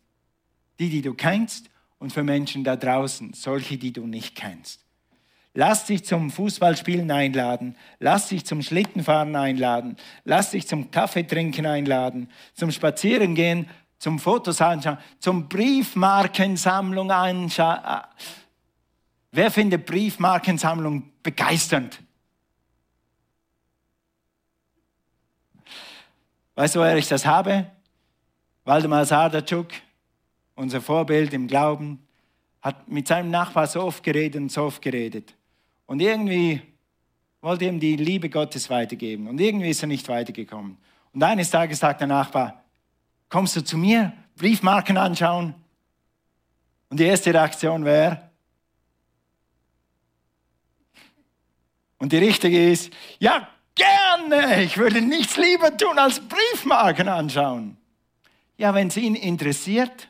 die, 0.77 0.91
die 0.91 1.01
du 1.01 1.15
kennst, 1.15 1.70
und 2.01 2.11
für 2.11 2.23
Menschen 2.23 2.63
da 2.63 2.75
draußen, 2.75 3.33
solche, 3.33 3.77
die 3.77 3.93
du 3.93 4.07
nicht 4.07 4.35
kennst. 4.35 4.83
Lass 5.53 5.85
dich 5.85 6.03
zum 6.03 6.31
Fußballspielen 6.31 7.11
einladen, 7.11 7.75
lass 7.99 8.29
dich 8.29 8.43
zum 8.43 8.63
Schlittenfahren 8.63 9.35
einladen, 9.35 9.97
lass 10.23 10.49
dich 10.49 10.67
zum 10.67 10.89
Kaffeetrinken 10.89 11.67
einladen, 11.67 12.31
zum 12.55 12.71
Spazierengehen, 12.71 13.69
zum 13.99 14.17
Fotos 14.17 14.61
anschauen, 14.61 14.97
zum 15.19 15.47
Briefmarkensammlung 15.47 17.11
anschauen. 17.11 17.79
Wer 19.31 19.51
findet 19.51 19.85
Briefmarkensammlung 19.85 21.11
begeisternd? 21.21 22.01
Weißt 26.55 26.75
du, 26.75 26.79
woher 26.79 26.97
ich 26.97 27.07
das 27.07 27.27
habe? 27.27 27.69
Waldemar 28.65 29.05
Sardatschuk, 29.05 29.67
unser 30.62 30.82
Vorbild 30.82 31.34
im 31.34 31.47
Glauben, 31.47 32.00
hat 32.62 32.88
mit 32.88 33.08
seinem 33.08 33.32
Nachbar 33.32 33.67
so 33.67 33.82
oft 33.82 34.04
geredet 34.04 34.39
und 34.39 34.52
so 34.52 34.63
oft 34.63 34.82
geredet. 34.82 35.36
Und 35.88 36.00
irgendwie 36.00 36.62
wollte 37.41 37.65
ihm 37.65 37.80
die 37.80 37.95
Liebe 37.95 38.30
Gottes 38.30 38.69
weitergeben. 38.69 39.28
Und 39.28 39.41
irgendwie 39.41 39.69
ist 39.69 39.82
er 39.82 39.88
nicht 39.88 40.08
weitergekommen. 40.08 40.78
Und 41.13 41.24
eines 41.24 41.50
Tages 41.50 41.80
sagt 41.80 42.02
der 42.02 42.08
Nachbar, 42.08 42.63
kommst 43.30 43.56
du 43.56 43.63
zu 43.63 43.78
mir, 43.78 44.13
Briefmarken 44.38 44.97
anschauen? 44.97 45.56
Und 46.89 47.00
die 47.00 47.06
erste 47.06 47.34
Reaktion 47.34 47.84
wäre, 47.84 48.30
und 51.97 52.12
die 52.12 52.17
richtige 52.17 52.71
ist, 52.71 52.91
ja, 53.19 53.47
gerne, 53.76 54.63
ich 54.63 54.78
würde 54.78 55.02
nichts 55.02 55.38
lieber 55.38 55.78
tun, 55.78 56.00
als 56.00 56.19
Briefmarken 56.19 57.08
anschauen. 57.08 57.78
Ja, 58.58 58.74
wenn 58.74 58.88
es 58.88 58.97
ihn 58.97 59.13
interessiert, 59.13 60.10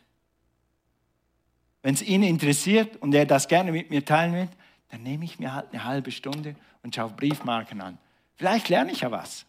wenn 1.84 1.94
es 1.94 2.02
ihn 2.02 2.24
interessiert 2.24 2.98
und 2.98 3.14
er 3.14 3.26
das 3.26 3.48
gerne 3.48 3.72
mit 3.72 3.90
mir 3.90 4.06
teilen 4.06 4.34
will, 4.34 4.50
dann 4.90 5.04
nehme 5.04 5.26
ich 5.26 5.40
mir 5.40 5.54
halt 5.54 5.68
eine 5.72 5.84
halbe 5.84 6.12
Stunde 6.12 6.56
und 6.84 6.96
schaue 6.96 7.12
Briefmarken 7.12 7.82
an. 7.82 7.98
Vielleicht 8.36 8.70
lerne 8.70 8.92
ich 8.92 9.02
ja 9.02 9.12
was. 9.12 9.46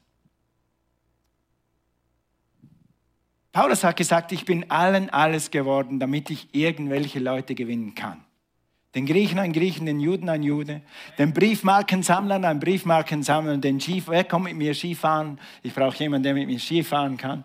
Paulus 3.52 3.84
hat 3.84 3.96
gesagt, 3.96 4.32
ich 4.32 4.46
bin 4.46 4.70
allen 4.70 5.10
alles 5.10 5.50
geworden, 5.50 6.00
damit 6.00 6.30
ich 6.30 6.54
irgendwelche 6.54 7.18
Leute 7.18 7.54
gewinnen 7.54 7.94
kann. 7.94 8.24
Den 8.94 9.06
Griechen 9.06 9.38
ein 9.38 9.52
Griechen, 9.52 9.86
den 9.86 10.00
Juden 10.00 10.28
ein 10.28 10.42
Jude, 10.42 10.82
den 11.18 11.32
Briefmarkensammler 11.32 12.42
ein 12.44 12.60
Briefmarkensammler, 12.60 13.56
den 13.58 13.80
Skif 13.80 14.08
wer 14.08 14.24
kommt 14.24 14.44
mit 14.44 14.56
mir 14.56 14.74
Skifahren? 14.74 15.38
Ich 15.62 15.74
brauche 15.74 15.96
jemanden, 15.98 16.24
der 16.24 16.34
mit 16.34 16.46
mir 16.46 16.58
Skifahren 16.58 17.16
kann. 17.16 17.44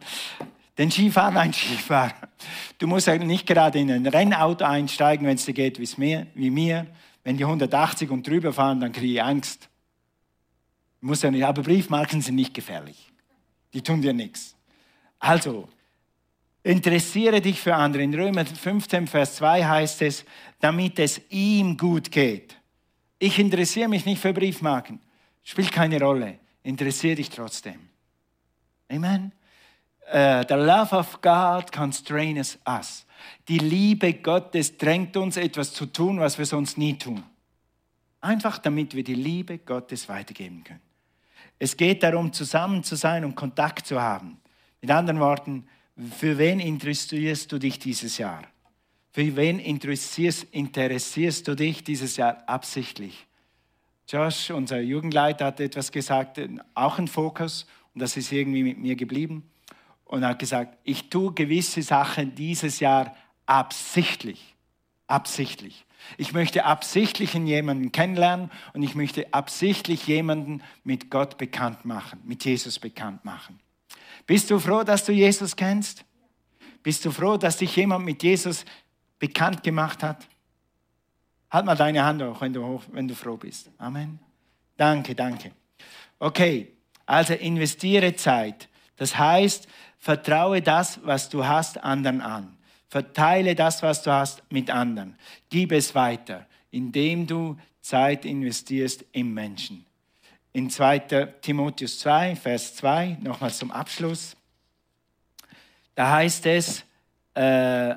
Den 0.78 0.92
Skifahrer 0.92 1.40
ein 1.40 1.54
Skifahrer. 1.54 2.14
Du 2.78 2.88
musst 2.88 3.08
ja 3.08 3.18
nicht 3.18 3.48
gerade 3.48 3.80
in 3.80 3.90
ein 3.90 4.06
Rennauto 4.06 4.64
einsteigen, 4.64 5.26
wenn 5.26 5.36
es 5.36 5.46
dir 5.46 5.54
geht 5.54 5.80
wie 5.80 6.50
mir. 6.50 6.88
Wenn 7.24 7.38
die 7.38 7.46
180 7.46 8.10
und 8.12 8.26
drüber 8.26 8.54
fahren, 8.54 8.80
dann 8.80 8.92
kriege 8.92 9.14
ich 9.14 9.24
Angst. 9.24 9.70
Muss 11.02 11.22
ja 11.22 11.32
nicht, 11.32 11.46
aber 11.46 11.62
Briefmarken 11.62 12.22
sind 12.22 12.36
nicht 12.36 12.54
gefährlich. 12.54 13.12
Die 13.74 13.82
tun 13.82 14.02
dir 14.02 14.14
nichts. 14.14 14.56
Also, 15.20 15.68
interessiere 16.64 17.42
dich 17.42 17.60
für 17.60 17.76
andere. 17.76 18.04
In 18.04 18.14
Römer 18.14 18.46
15, 18.46 19.08
Vers 19.08 19.36
2 19.36 19.66
heißt 19.66 20.02
es, 20.04 20.26
damit 20.60 21.00
es 21.00 21.22
ihm 21.30 21.76
gut 21.76 22.12
geht. 22.12 22.56
Ich 23.20 23.40
interessiere 23.40 23.90
mich 23.90 24.06
nicht 24.06 24.22
für 24.22 24.34
Briefmarken. 24.34 25.00
Spielt 25.44 25.72
keine 25.72 26.00
Rolle. 26.00 26.40
Interessiere 26.64 27.16
dich 27.16 27.30
trotzdem. 27.30 27.90
Amen. 28.90 29.32
Uh, 30.08 30.42
the 30.48 30.56
love 30.56 30.94
of 30.94 31.20
God 31.22 31.70
constrains 31.70 32.58
us. 32.66 33.06
Die 33.50 33.58
Liebe 33.58 34.14
Gottes 34.14 34.78
drängt 34.78 35.18
uns, 35.18 35.36
etwas 35.36 35.74
zu 35.74 35.86
tun, 35.86 36.20
was 36.20 36.38
wir 36.38 36.46
sonst 36.46 36.78
nie 36.78 36.98
tun. 36.98 37.24
Einfach 38.22 38.58
damit 38.58 38.96
wir 38.96 39.04
die 39.04 39.16
Liebe 39.16 39.58
Gottes 39.58 40.08
weitergeben 40.08 40.64
können. 40.64 40.82
Es 41.60 41.76
geht 41.76 42.04
darum, 42.04 42.32
zusammen 42.32 42.84
zu 42.84 42.96
sein 42.96 43.26
und 43.26 43.36
Kontakt 43.36 43.86
zu 43.86 44.02
haben. 44.02 44.40
Mit 44.82 44.92
anderen 44.92 45.20
Worten, 45.20 45.68
für 46.18 46.38
wen 46.38 46.62
interessierst 46.62 47.52
du 47.52 47.58
dich 47.58 47.78
dieses 47.78 48.18
Jahr? 48.18 48.44
Für 49.12 49.36
wen 49.36 49.60
interessierst, 49.60 50.46
interessierst 50.52 51.48
du 51.50 51.56
dich 51.56 51.84
dieses 51.84 52.16
Jahr 52.16 52.44
absichtlich? 52.48 53.28
Josh, 54.08 54.52
unser 54.52 54.80
Jugendleiter, 54.80 55.46
hat 55.48 55.60
etwas 55.60 55.92
gesagt, 55.92 56.40
auch 56.76 56.98
ein 56.98 57.10
Fokus, 57.10 57.66
und 57.94 58.02
das 58.02 58.16
ist 58.16 58.32
irgendwie 58.32 58.64
mit 58.64 58.78
mir 58.78 58.96
geblieben 58.96 59.44
und 60.08 60.26
hat 60.26 60.40
gesagt, 60.40 60.78
ich 60.84 61.10
tue 61.10 61.34
gewisse 61.34 61.82
Sachen 61.82 62.34
dieses 62.36 62.80
Jahr 62.80 63.16
absichtlich. 63.46 64.56
Absichtlich. 65.08 65.86
Ich 66.18 66.34
möchte 66.34 66.66
absichtlich 66.66 67.34
jemanden 67.34 67.92
kennenlernen 67.92 68.52
und 68.74 68.84
ich 68.84 68.96
möchte 68.96 69.34
absichtlich 69.34 70.08
jemanden 70.08 70.62
mit 70.84 71.10
Gott 71.10 71.38
bekannt 71.38 71.86
machen, 71.86 72.22
mit 72.24 72.46
Jesus 72.46 72.80
bekannt 72.80 73.26
machen. 73.26 73.60
Bist 74.26 74.50
du 74.50 74.60
froh, 74.60 74.84
dass 74.84 75.06
du 75.06 75.12
Jesus 75.12 75.56
kennst? 75.56 76.06
Bist 76.84 77.04
du 77.04 77.12
froh, 77.12 77.38
dass 77.38 77.58
dich 77.58 77.76
jemand 77.76 78.06
mit 78.06 78.24
Jesus 78.24 78.64
bekannt 79.20 79.64
gemacht 79.64 80.04
hat? 80.04 80.28
Halt 81.50 81.66
mal 81.66 81.76
deine 81.76 82.04
Hand 82.04 82.22
hoch, 82.22 82.42
wenn 82.42 82.54
du, 82.54 82.66
hoch, 82.66 82.84
wenn 82.92 83.08
du 83.08 83.16
froh 83.16 83.38
bist. 83.38 83.70
Amen. 83.78 84.20
Danke, 84.76 85.16
danke. 85.16 85.52
Okay, 86.20 86.74
also 87.06 87.34
investiere 87.34 88.16
Zeit. 88.16 88.70
Das 88.98 89.18
heißt, 89.18 89.68
Vertraue 89.98 90.62
das, 90.62 91.00
was 91.04 91.30
du 91.30 91.46
hast, 91.46 91.84
anderen 91.84 92.22
an. 92.22 92.58
Verteile 92.90 93.56
das, 93.56 93.84
was 93.84 94.04
du 94.04 94.12
hast, 94.12 94.44
mit 94.52 94.70
anderen. 94.70 95.16
Gib 95.50 95.72
es 95.72 95.94
weiter, 95.96 96.46
indem 96.72 97.28
du 97.28 97.58
Zeit 97.82 98.26
investierst 98.26 99.06
im 99.12 99.34
Menschen. 99.34 99.86
In 100.54 100.70
2. 100.70 101.00
Timotheus 101.42 102.00
2, 102.00 102.36
Vers 102.36 102.76
2, 102.76 103.18
nochmal 103.22 103.52
zum 103.52 103.72
Abschluss. 103.72 104.36
Da 105.96 106.12
heißt 106.12 106.46
es, 106.46 106.84
äh, 107.34 107.96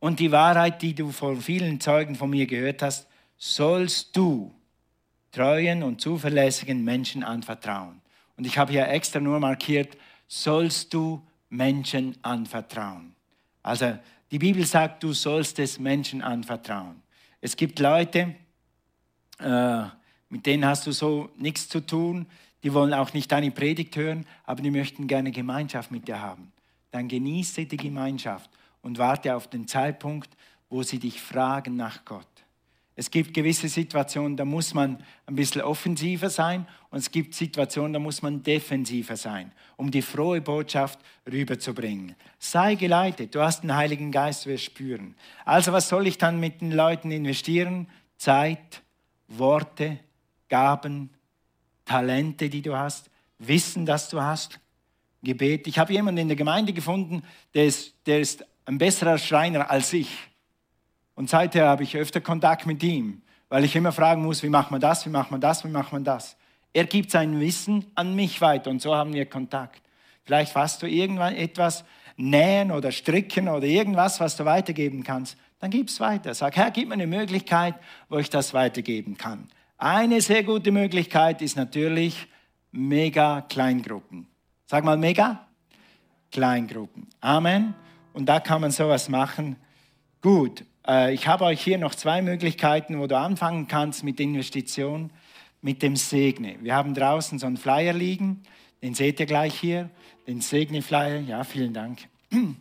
und 0.00 0.18
die 0.18 0.32
Wahrheit, 0.32 0.82
die 0.82 0.94
du 0.94 1.12
von 1.12 1.40
vielen 1.40 1.80
Zeugen 1.80 2.16
von 2.16 2.30
mir 2.30 2.46
gehört 2.46 2.82
hast, 2.82 3.06
sollst 3.36 4.16
du 4.16 4.52
treuen 5.30 5.82
und 5.82 6.00
zuverlässigen 6.00 6.84
Menschen 6.84 7.24
anvertrauen. 7.24 8.00
Und 8.36 8.46
ich 8.46 8.58
habe 8.58 8.72
hier 8.72 8.88
extra 8.88 9.20
nur 9.20 9.40
markiert, 9.40 9.96
sollst 10.32 10.94
du 10.94 11.22
Menschen 11.50 12.16
anvertrauen. 12.22 13.14
Also 13.62 13.98
die 14.30 14.38
Bibel 14.38 14.64
sagt, 14.64 15.02
du 15.02 15.12
sollst 15.12 15.58
es 15.58 15.78
Menschen 15.78 16.22
anvertrauen. 16.22 17.02
Es 17.42 17.54
gibt 17.54 17.78
Leute, 17.78 18.34
äh, 19.38 19.82
mit 20.30 20.46
denen 20.46 20.64
hast 20.64 20.86
du 20.86 20.92
so 20.92 21.28
nichts 21.36 21.68
zu 21.68 21.80
tun, 21.80 22.24
die 22.62 22.72
wollen 22.72 22.94
auch 22.94 23.12
nicht 23.12 23.30
deine 23.30 23.50
Predigt 23.50 23.94
hören, 23.94 24.24
aber 24.44 24.62
die 24.62 24.70
möchten 24.70 25.06
gerne 25.06 25.32
Gemeinschaft 25.32 25.90
mit 25.90 26.08
dir 26.08 26.22
haben. 26.22 26.50
Dann 26.92 27.08
genieße 27.08 27.66
die 27.66 27.76
Gemeinschaft 27.76 28.50
und 28.80 28.96
warte 28.96 29.36
auf 29.36 29.48
den 29.48 29.68
Zeitpunkt, 29.68 30.30
wo 30.70 30.82
sie 30.82 30.98
dich 30.98 31.20
fragen 31.20 31.76
nach 31.76 32.06
Gott. 32.06 32.26
Es 32.94 33.10
gibt 33.10 33.32
gewisse 33.32 33.68
Situationen, 33.68 34.36
da 34.36 34.44
muss 34.44 34.74
man 34.74 35.02
ein 35.24 35.34
bisschen 35.34 35.62
offensiver 35.62 36.28
sein 36.28 36.66
und 36.90 36.98
es 36.98 37.10
gibt 37.10 37.34
Situationen, 37.34 37.94
da 37.94 37.98
muss 37.98 38.20
man 38.20 38.42
defensiver 38.42 39.16
sein, 39.16 39.52
um 39.76 39.90
die 39.90 40.02
frohe 40.02 40.42
Botschaft 40.42 40.98
rüberzubringen. 41.30 42.14
Sei 42.38 42.74
geleitet, 42.74 43.34
du 43.34 43.40
hast 43.40 43.62
den 43.62 43.74
Heiligen 43.74 44.12
Geist, 44.12 44.46
wir 44.46 44.58
spüren. 44.58 45.14
Also 45.46 45.72
was 45.72 45.88
soll 45.88 46.06
ich 46.06 46.18
dann 46.18 46.38
mit 46.38 46.60
den 46.60 46.72
Leuten 46.72 47.10
investieren? 47.10 47.88
Zeit, 48.18 48.82
Worte, 49.26 49.98
Gaben, 50.50 51.10
Talente, 51.86 52.50
die 52.50 52.62
du 52.62 52.76
hast, 52.76 53.10
Wissen, 53.38 53.86
das 53.86 54.10
du 54.10 54.20
hast, 54.20 54.60
Gebet. 55.22 55.66
Ich 55.66 55.78
habe 55.78 55.92
jemanden 55.92 56.20
in 56.20 56.28
der 56.28 56.36
Gemeinde 56.36 56.72
gefunden, 56.72 57.22
der 57.54 57.66
ist, 57.66 57.94
der 58.06 58.20
ist 58.20 58.44
ein 58.66 58.78
besserer 58.78 59.18
Schreiner 59.18 59.70
als 59.70 59.92
ich. 59.92 60.10
Und 61.22 61.30
seither 61.30 61.68
habe 61.68 61.84
ich 61.84 61.96
öfter 61.96 62.20
Kontakt 62.20 62.66
mit 62.66 62.82
ihm, 62.82 63.22
weil 63.48 63.62
ich 63.62 63.76
immer 63.76 63.92
fragen 63.92 64.24
muss, 64.24 64.42
wie 64.42 64.48
macht 64.48 64.72
man 64.72 64.80
das, 64.80 65.06
wie 65.06 65.10
macht 65.10 65.30
man 65.30 65.40
das, 65.40 65.64
wie 65.64 65.68
macht 65.68 65.92
man 65.92 66.02
das. 66.02 66.36
Er 66.72 66.84
gibt 66.84 67.12
sein 67.12 67.38
Wissen 67.38 67.86
an 67.94 68.16
mich 68.16 68.40
weiter 68.40 68.70
und 68.70 68.82
so 68.82 68.92
haben 68.96 69.14
wir 69.14 69.26
Kontakt. 69.26 69.82
Vielleicht 70.24 70.52
hast 70.56 70.82
du 70.82 70.88
irgendwann 70.88 71.36
etwas 71.36 71.84
nähen 72.16 72.72
oder 72.72 72.90
stricken 72.90 73.48
oder 73.48 73.62
irgendwas, 73.62 74.18
was 74.18 74.34
du 74.34 74.44
weitergeben 74.44 75.04
kannst, 75.04 75.36
dann 75.60 75.70
gib 75.70 75.90
es 75.90 76.00
weiter. 76.00 76.34
Sag, 76.34 76.56
Herr, 76.56 76.72
gib 76.72 76.88
mir 76.88 76.94
eine 76.94 77.06
Möglichkeit, 77.06 77.76
wo 78.08 78.18
ich 78.18 78.28
das 78.28 78.52
weitergeben 78.52 79.16
kann. 79.16 79.46
Eine 79.78 80.20
sehr 80.22 80.42
gute 80.42 80.72
Möglichkeit 80.72 81.40
ist 81.40 81.56
natürlich 81.56 82.26
mega 82.72 83.42
Kleingruppen. 83.42 84.26
Sag 84.66 84.82
mal 84.82 84.96
mega 84.96 85.46
Kleingruppen. 86.32 87.06
Amen. 87.20 87.74
Und 88.12 88.26
da 88.26 88.40
kann 88.40 88.60
man 88.60 88.72
sowas 88.72 89.08
machen. 89.08 89.54
Gut, 90.20 90.64
ich 91.12 91.28
habe 91.28 91.44
euch 91.44 91.62
hier 91.62 91.78
noch 91.78 91.94
zwei 91.94 92.22
Möglichkeiten, 92.22 92.98
wo 92.98 93.06
du 93.06 93.16
anfangen 93.16 93.68
kannst 93.68 94.02
mit 94.02 94.18
Investition, 94.18 95.10
mit 95.60 95.80
dem 95.80 95.94
Segne. 95.94 96.56
Wir 96.60 96.74
haben 96.74 96.92
draußen 96.92 97.38
so 97.38 97.46
einen 97.46 97.56
Flyer 97.56 97.92
liegen, 97.92 98.42
den 98.82 98.94
seht 98.94 99.20
ihr 99.20 99.26
gleich 99.26 99.54
hier, 99.54 99.90
den 100.26 100.40
Segne-Flyer. 100.40 101.20
Ja, 101.20 101.44
vielen 101.44 101.72
Dank. 101.72 102.00
Und 102.32 102.56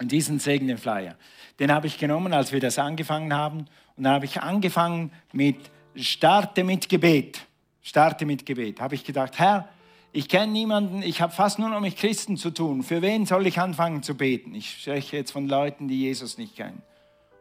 diesen 0.00 0.40
Segne-Flyer, 0.40 1.16
den 1.60 1.72
habe 1.72 1.86
ich 1.86 1.98
genommen, 1.98 2.32
als 2.32 2.52
wir 2.52 2.60
das 2.60 2.78
angefangen 2.78 3.32
haben. 3.32 3.66
Und 3.96 4.04
dann 4.04 4.14
habe 4.14 4.24
ich 4.24 4.40
angefangen 4.40 5.12
mit 5.32 5.56
Starte 5.94 6.64
mit 6.64 6.88
Gebet. 6.88 7.46
Starte 7.82 8.26
mit 8.26 8.44
Gebet. 8.44 8.80
Habe 8.80 8.94
ich 8.94 9.04
gedacht, 9.04 9.38
Herr, 9.38 9.68
ich 10.12 10.28
kenne 10.28 10.52
niemanden, 10.52 11.02
ich 11.02 11.20
habe 11.20 11.32
fast 11.32 11.60
nur 11.60 11.68
noch 11.68 11.80
mit 11.80 11.96
Christen 11.96 12.36
zu 12.36 12.50
tun. 12.50 12.82
Für 12.82 13.02
wen 13.02 13.26
soll 13.26 13.46
ich 13.46 13.60
anfangen 13.60 14.02
zu 14.02 14.16
beten? 14.16 14.54
Ich 14.54 14.82
spreche 14.82 15.16
jetzt 15.16 15.30
von 15.30 15.48
Leuten, 15.48 15.86
die 15.86 16.00
Jesus 16.00 16.38
nicht 16.38 16.56
kennen. 16.56 16.82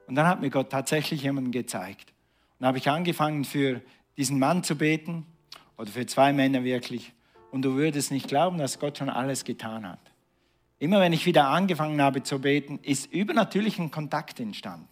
Und 0.09 0.15
dann 0.15 0.25
hat 0.25 0.41
mir 0.41 0.49
Gott 0.49 0.71
tatsächlich 0.71 1.21
jemanden 1.21 1.51
gezeigt. 1.51 2.09
Und 2.09 2.61
dann 2.61 2.69
habe 2.69 2.79
ich 2.79 2.89
angefangen, 2.89 3.45
für 3.45 3.79
diesen 4.17 4.39
Mann 4.39 4.63
zu 4.63 4.75
beten 4.75 5.23
oder 5.77 5.91
für 5.91 6.07
zwei 6.07 6.33
Männer 6.33 6.63
wirklich. 6.63 7.13
Und 7.51 7.61
du 7.61 7.75
würdest 7.75 8.09
nicht 8.09 8.27
glauben, 8.27 8.57
dass 8.57 8.79
Gott 8.79 8.97
schon 8.97 9.11
alles 9.11 9.43
getan 9.43 9.87
hat. 9.87 9.99
Immer 10.79 10.99
wenn 10.99 11.13
ich 11.13 11.27
wieder 11.27 11.49
angefangen 11.49 12.01
habe 12.01 12.23
zu 12.23 12.39
beten, 12.41 12.79
ist 12.81 13.13
übernatürlichen 13.13 13.91
Kontakt 13.91 14.39
entstanden. 14.39 14.87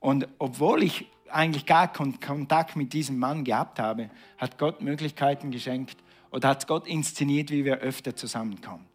Und 0.00 0.26
obwohl 0.38 0.82
ich 0.82 1.04
eigentlich 1.30 1.66
gar 1.66 1.92
keinen 1.92 2.18
Kontakt 2.18 2.76
mit 2.76 2.94
diesem 2.94 3.18
Mann 3.18 3.44
gehabt 3.44 3.78
habe, 3.78 4.08
hat 4.38 4.56
Gott 4.56 4.80
Möglichkeiten 4.80 5.50
geschenkt, 5.50 5.98
oder 6.30 6.48
hat 6.48 6.66
Gott 6.66 6.86
inszeniert, 6.86 7.50
wie 7.50 7.66
wir 7.66 7.80
öfter 7.80 8.16
zusammenkommen. 8.16 8.86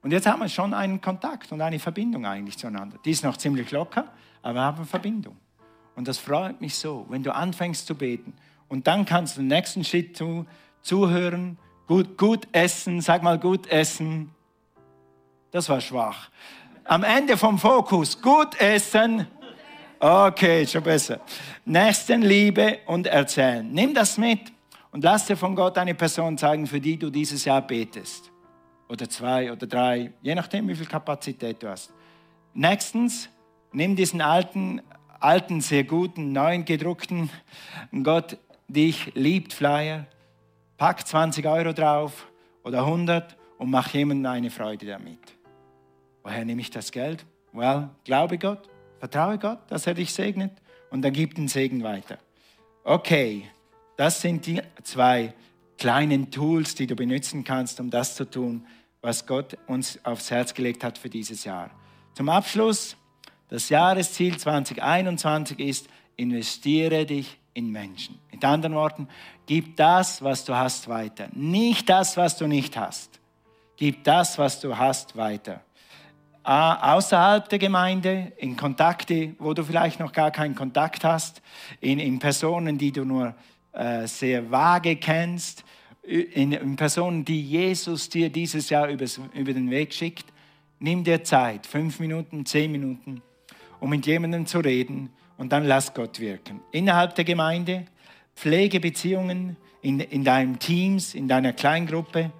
Und 0.00 0.12
jetzt 0.12 0.26
haben 0.26 0.40
wir 0.40 0.48
schon 0.48 0.72
einen 0.72 1.02
Kontakt 1.02 1.52
und 1.52 1.60
eine 1.60 1.78
Verbindung 1.78 2.24
eigentlich 2.24 2.56
zueinander. 2.56 2.96
Die 3.04 3.10
ist 3.10 3.22
noch 3.22 3.36
ziemlich 3.36 3.70
locker, 3.70 4.10
aber 4.42 4.54
wir 4.54 4.62
haben 4.62 4.84
Verbindung. 4.84 5.36
Und 5.96 6.08
das 6.08 6.18
freut 6.18 6.60
mich 6.60 6.76
so, 6.76 7.06
wenn 7.08 7.22
du 7.22 7.34
anfängst 7.34 7.86
zu 7.86 7.94
beten. 7.94 8.32
Und 8.68 8.86
dann 8.86 9.04
kannst 9.04 9.36
du 9.36 9.40
den 9.40 9.48
nächsten 9.48 9.84
Schritt 9.84 10.16
zu, 10.16 10.46
zuhören, 10.80 11.58
gut, 11.86 12.16
gut 12.16 12.48
essen, 12.52 13.00
sag 13.00 13.22
mal 13.22 13.38
gut 13.38 13.66
essen. 13.66 14.30
Das 15.50 15.68
war 15.68 15.80
schwach. 15.80 16.30
Am 16.84 17.02
Ende 17.04 17.36
vom 17.36 17.58
Fokus, 17.58 18.20
gut 18.20 18.58
essen. 18.60 19.26
Okay, 19.98 20.66
schon 20.66 20.82
besser. 20.82 21.20
Nächstenliebe 21.64 22.78
und 22.86 23.06
erzählen. 23.06 23.70
Nimm 23.70 23.92
das 23.92 24.16
mit. 24.16 24.40
Und 24.92 25.04
lass 25.04 25.26
dir 25.26 25.36
von 25.36 25.54
Gott 25.54 25.76
eine 25.78 25.94
Person 25.94 26.38
zeigen, 26.38 26.66
für 26.66 26.80
die 26.80 26.98
du 26.98 27.10
dieses 27.10 27.44
Jahr 27.44 27.62
betest. 27.62 28.30
Oder 28.88 29.08
zwei 29.08 29.52
oder 29.52 29.66
drei, 29.66 30.12
je 30.22 30.34
nachdem, 30.34 30.66
wie 30.68 30.74
viel 30.74 30.86
Kapazität 30.86 31.62
du 31.62 31.68
hast. 31.68 31.92
Nächstens, 32.54 33.28
nimm 33.72 33.96
diesen 33.96 34.20
alten, 34.20 34.82
alten, 35.18 35.60
sehr 35.60 35.84
guten, 35.84 36.32
neuen 36.32 36.64
gedruckten 36.64 37.30
Gott 38.02 38.38
dich 38.68 39.12
liebt 39.14 39.52
Flyer, 39.52 40.06
pack 40.76 41.06
20 41.06 41.46
Euro 41.46 41.72
drauf 41.72 42.26
oder 42.64 42.80
100 42.80 43.36
und 43.58 43.70
mach 43.70 43.92
jemandem 43.92 44.30
eine 44.32 44.50
Freude 44.50 44.86
damit. 44.86 45.18
Woher 46.22 46.44
nehme 46.44 46.60
ich 46.60 46.70
das 46.70 46.92
Geld? 46.92 47.24
Well, 47.52 47.90
glaube 48.04 48.38
Gott, 48.38 48.68
vertraue 48.98 49.38
Gott, 49.38 49.58
dass 49.68 49.86
er 49.86 49.94
dich 49.94 50.12
segnet 50.12 50.52
und 50.90 51.02
dann 51.02 51.12
gib 51.12 51.34
den 51.34 51.48
Segen 51.48 51.82
weiter. 51.82 52.18
Okay, 52.84 53.44
das 53.96 54.20
sind 54.20 54.46
die 54.46 54.62
zwei 54.82 55.34
kleinen 55.76 56.30
Tools, 56.30 56.74
die 56.74 56.86
du 56.86 56.94
benutzen 56.94 57.44
kannst, 57.44 57.80
um 57.80 57.90
das 57.90 58.14
zu 58.14 58.24
tun, 58.28 58.66
was 59.00 59.26
Gott 59.26 59.56
uns 59.66 59.98
aufs 60.04 60.30
Herz 60.30 60.54
gelegt 60.54 60.84
hat 60.84 60.98
für 60.98 61.08
dieses 61.08 61.44
Jahr. 61.44 61.70
Zum 62.14 62.28
Abschluss, 62.28 62.96
das 63.50 63.68
Jahresziel 63.68 64.36
2021 64.36 65.58
ist, 65.58 65.88
investiere 66.16 67.04
dich 67.04 67.36
in 67.52 67.70
Menschen. 67.70 68.18
Mit 68.30 68.44
anderen 68.44 68.74
Worten, 68.74 69.08
gib 69.46 69.76
das, 69.76 70.22
was 70.22 70.44
du 70.44 70.54
hast, 70.54 70.88
weiter. 70.88 71.28
Nicht 71.32 71.88
das, 71.88 72.16
was 72.16 72.38
du 72.38 72.46
nicht 72.46 72.76
hast. 72.76 73.18
Gib 73.76 74.04
das, 74.04 74.38
was 74.38 74.60
du 74.60 74.76
hast, 74.76 75.16
weiter. 75.16 75.62
Außerhalb 76.42 77.48
der 77.48 77.58
Gemeinde, 77.58 78.32
in 78.38 78.56
Kontakte, 78.56 79.34
wo 79.38 79.52
du 79.52 79.62
vielleicht 79.62 80.00
noch 80.00 80.12
gar 80.12 80.30
keinen 80.30 80.54
Kontakt 80.54 81.04
hast, 81.04 81.42
in, 81.80 81.98
in 81.98 82.18
Personen, 82.18 82.78
die 82.78 82.92
du 82.92 83.04
nur 83.04 83.34
äh, 83.72 84.06
sehr 84.06 84.50
vage 84.50 84.96
kennst, 84.96 85.64
in, 86.02 86.52
in, 86.52 86.76
Personen, 86.76 87.24
die 87.24 87.42
Jesus 87.42 88.08
dir 88.08 88.30
dieses 88.30 88.70
Jahr 88.70 88.88
übers, 88.88 89.20
über 89.34 89.52
den 89.52 89.70
Weg 89.70 89.92
schickt, 89.92 90.32
nimm 90.78 91.04
dir 91.04 91.22
Zeit, 91.24 91.66
fünf 91.66 92.00
Minuten, 92.00 92.46
zehn 92.46 92.72
Minuten, 92.72 93.22
um 93.80 93.90
mit 93.90 94.06
jemandem 94.06 94.46
zu 94.46 94.60
reden 94.60 95.10
und 95.36 95.52
dann 95.52 95.64
lass 95.64 95.94
Gott 95.94 96.20
wirken. 96.20 96.60
Innerhalb 96.70 97.14
der 97.14 97.24
Gemeinde, 97.24 97.86
Pflegebeziehungen 98.36 99.56
in, 99.82 100.00
in 100.00 100.24
deinen 100.24 100.58
Teams, 100.58 101.14
in 101.14 101.28
deiner 101.28 101.52
Kleingruppe. 101.52 102.30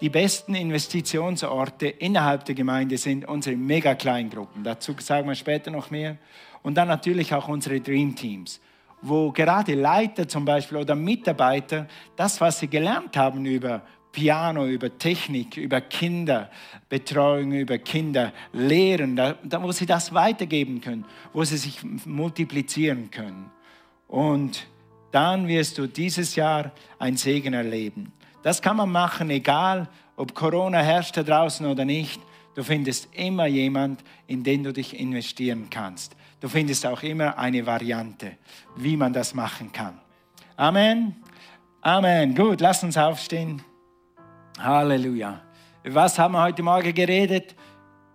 Die 0.00 0.10
besten 0.10 0.54
Investitionsorte 0.54 1.88
innerhalb 1.88 2.44
der 2.44 2.54
Gemeinde 2.54 2.98
sind 2.98 3.26
unsere 3.26 3.56
Mega-Kleingruppen. 3.56 4.62
Dazu 4.62 4.94
sagen 4.98 5.28
wir 5.28 5.34
später 5.34 5.70
noch 5.70 5.90
mehr. 5.90 6.18
Und 6.62 6.74
dann 6.74 6.88
natürlich 6.88 7.34
auch 7.34 7.48
unsere 7.48 7.80
Dream 7.80 8.14
Teams 8.14 8.60
wo 9.00 9.30
gerade 9.30 9.74
Leiter 9.74 10.26
zum 10.26 10.44
Beispiel 10.44 10.78
oder 10.78 10.94
Mitarbeiter 10.94 11.86
das, 12.16 12.40
was 12.40 12.58
sie 12.58 12.68
gelernt 12.68 13.16
haben 13.16 13.44
über 13.46 13.82
Piano, 14.18 14.66
über 14.66 14.98
Technik, 14.98 15.56
über 15.56 15.80
Kinderbetreuung, 15.80 17.52
über 17.52 17.78
Kinderlehren, 17.78 19.14
da, 19.14 19.36
da, 19.44 19.62
wo 19.62 19.70
sie 19.70 19.86
das 19.86 20.12
weitergeben 20.12 20.80
können, 20.80 21.04
wo 21.32 21.44
sie 21.44 21.56
sich 21.56 21.84
multiplizieren 22.04 23.12
können. 23.12 23.48
Und 24.08 24.66
dann 25.12 25.46
wirst 25.46 25.78
du 25.78 25.86
dieses 25.86 26.34
Jahr 26.34 26.72
ein 26.98 27.16
Segen 27.16 27.54
erleben. 27.54 28.10
Das 28.42 28.60
kann 28.60 28.76
man 28.76 28.90
machen, 28.90 29.30
egal 29.30 29.88
ob 30.16 30.34
Corona 30.34 30.80
herrscht 30.80 31.16
da 31.16 31.22
draußen 31.22 31.64
oder 31.64 31.84
nicht. 31.84 32.20
Du 32.56 32.64
findest 32.64 33.08
immer 33.14 33.46
jemand, 33.46 34.02
in 34.26 34.42
den 34.42 34.64
du 34.64 34.72
dich 34.72 34.98
investieren 34.98 35.68
kannst. 35.70 36.16
Du 36.40 36.48
findest 36.48 36.84
auch 36.86 37.04
immer 37.04 37.38
eine 37.38 37.64
Variante, 37.66 38.32
wie 38.74 38.96
man 38.96 39.12
das 39.12 39.32
machen 39.32 39.70
kann. 39.70 40.00
Amen. 40.56 41.14
Amen. 41.82 42.34
Gut, 42.34 42.60
lass 42.60 42.82
uns 42.82 42.96
aufstehen. 42.96 43.62
Halleluja. 44.58 45.40
Was 45.84 46.18
haben 46.18 46.32
wir 46.32 46.42
heute 46.42 46.62
Morgen 46.62 46.92
geredet? 46.92 47.54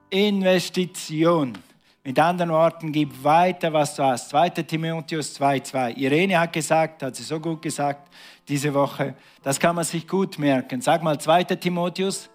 Investition. 0.09 1.57
Mit 2.03 2.19
anderen 2.19 2.51
Worten, 2.51 2.91
gib 2.91 3.23
weiter, 3.23 3.71
was 3.71 3.95
du 3.95 4.03
hast. 4.03 4.29
2. 4.29 4.49
Timotheus 4.49 5.39
2,2. 5.39 5.95
Irene 5.95 6.37
hat 6.37 6.51
gesagt, 6.51 7.01
hat 7.01 7.15
sie 7.15 7.23
so 7.23 7.39
gut 7.39 7.61
gesagt 7.61 8.09
diese 8.47 8.73
Woche, 8.73 9.15
das 9.41 9.57
kann 9.57 9.75
man 9.75 9.85
sich 9.85 10.05
gut 10.05 10.37
merken. 10.37 10.81
Sag 10.81 11.01
mal 11.01 11.17
2. 11.17 11.45
Timotheus 11.45 12.29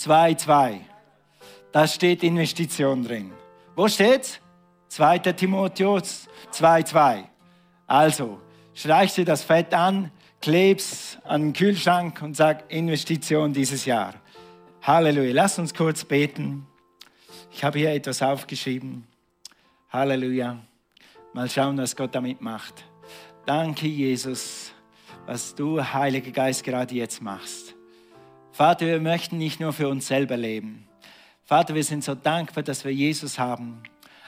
2,2. 0.00 0.78
Da 1.70 1.86
steht 1.86 2.22
Investition 2.22 3.04
drin. 3.04 3.32
Wo 3.76 3.86
steht's? 3.86 4.40
2. 4.88 5.18
Timotheus 5.18 6.26
2,2. 6.52 7.24
Also, 7.86 8.40
streich 8.72 9.14
dir 9.14 9.26
das 9.26 9.42
Fett 9.42 9.74
an, 9.74 10.10
kleb's 10.40 11.18
an 11.24 11.42
den 11.42 11.52
Kühlschrank 11.52 12.22
und 12.22 12.36
sag 12.36 12.70
Investition 12.72 13.52
dieses 13.52 13.84
Jahr. 13.84 14.14
Halleluja. 14.82 15.32
Lass 15.34 15.58
uns 15.58 15.74
kurz 15.74 16.04
beten. 16.04 16.66
Ich 17.52 17.64
habe 17.64 17.78
hier 17.78 17.92
etwas 17.92 18.22
aufgeschrieben. 18.22 19.06
Halleluja. 19.90 20.58
Mal 21.32 21.50
schauen, 21.50 21.76
was 21.78 21.94
Gott 21.96 22.14
damit 22.14 22.40
macht. 22.40 22.84
Danke, 23.44 23.86
Jesus, 23.86 24.72
was 25.26 25.54
du, 25.54 25.82
Heiliger 25.82 26.30
Geist, 26.30 26.64
gerade 26.64 26.94
jetzt 26.94 27.20
machst. 27.20 27.74
Vater, 28.52 28.86
wir 28.86 29.00
möchten 29.00 29.38
nicht 29.38 29.60
nur 29.60 29.72
für 29.72 29.88
uns 29.88 30.08
selber 30.08 30.36
leben. 30.36 30.86
Vater, 31.44 31.74
wir 31.74 31.84
sind 31.84 32.04
so 32.04 32.14
dankbar, 32.14 32.62
dass 32.62 32.84
wir 32.84 32.92
Jesus 32.92 33.38
haben. 33.38 33.82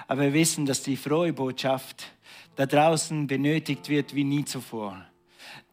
Aber 0.09 0.23
wir 0.23 0.33
wissen, 0.33 0.67
dass 0.67 0.83
die 0.83 0.97
frohe 0.97 1.33
Botschaft 1.33 2.13
da 2.57 2.67
draußen 2.67 3.27
benötigt 3.27 3.89
wird 3.89 4.15
wie 4.15 4.25
nie 4.25 4.45
zuvor. 4.45 5.05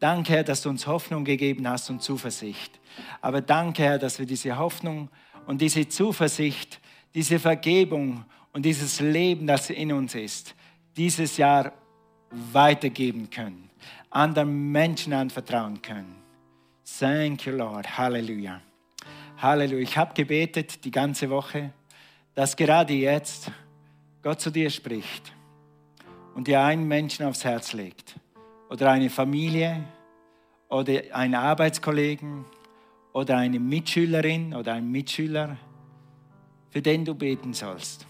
Danke, 0.00 0.32
Herr, 0.34 0.44
dass 0.44 0.62
du 0.62 0.68
uns 0.68 0.86
Hoffnung 0.86 1.24
gegeben 1.24 1.68
hast 1.68 1.90
und 1.90 2.02
Zuversicht. 2.02 2.78
Aber 3.20 3.40
danke, 3.40 3.82
Herr, 3.82 3.98
dass 3.98 4.18
wir 4.18 4.26
diese 4.26 4.56
Hoffnung 4.56 5.08
und 5.46 5.60
diese 5.60 5.88
Zuversicht, 5.88 6.80
diese 7.14 7.38
Vergebung 7.38 8.24
und 8.52 8.64
dieses 8.64 9.00
Leben, 9.00 9.46
das 9.46 9.70
in 9.70 9.92
uns 9.92 10.14
ist, 10.14 10.54
dieses 10.96 11.36
Jahr 11.36 11.72
weitergeben 12.30 13.28
können, 13.30 13.70
anderen 14.10 14.70
Menschen 14.70 15.12
anvertrauen 15.12 15.82
können. 15.82 16.14
Thank 16.98 17.46
you, 17.46 17.52
Lord. 17.52 17.98
Halleluja. 17.98 18.60
Halleluja. 19.38 19.82
Ich 19.82 19.96
habe 19.96 20.14
gebetet 20.14 20.84
die 20.84 20.90
ganze 20.90 21.28
Woche, 21.28 21.72
dass 22.34 22.56
gerade 22.56 22.94
jetzt 22.94 23.50
Gott 24.22 24.40
zu 24.40 24.50
dir 24.50 24.70
spricht 24.70 25.32
und 26.34 26.46
dir 26.46 26.62
einen 26.62 26.86
Menschen 26.86 27.26
aufs 27.26 27.44
Herz 27.44 27.72
legt 27.72 28.14
oder 28.68 28.90
eine 28.90 29.10
Familie 29.10 29.84
oder 30.68 30.92
einen 31.12 31.34
Arbeitskollegen 31.34 32.44
oder 33.12 33.36
eine 33.38 33.58
Mitschülerin 33.58 34.54
oder 34.54 34.74
einen 34.74 34.90
Mitschüler, 34.90 35.56
für 36.70 36.82
den 36.82 37.04
du 37.04 37.14
beten 37.14 37.54
sollst. 37.54 38.06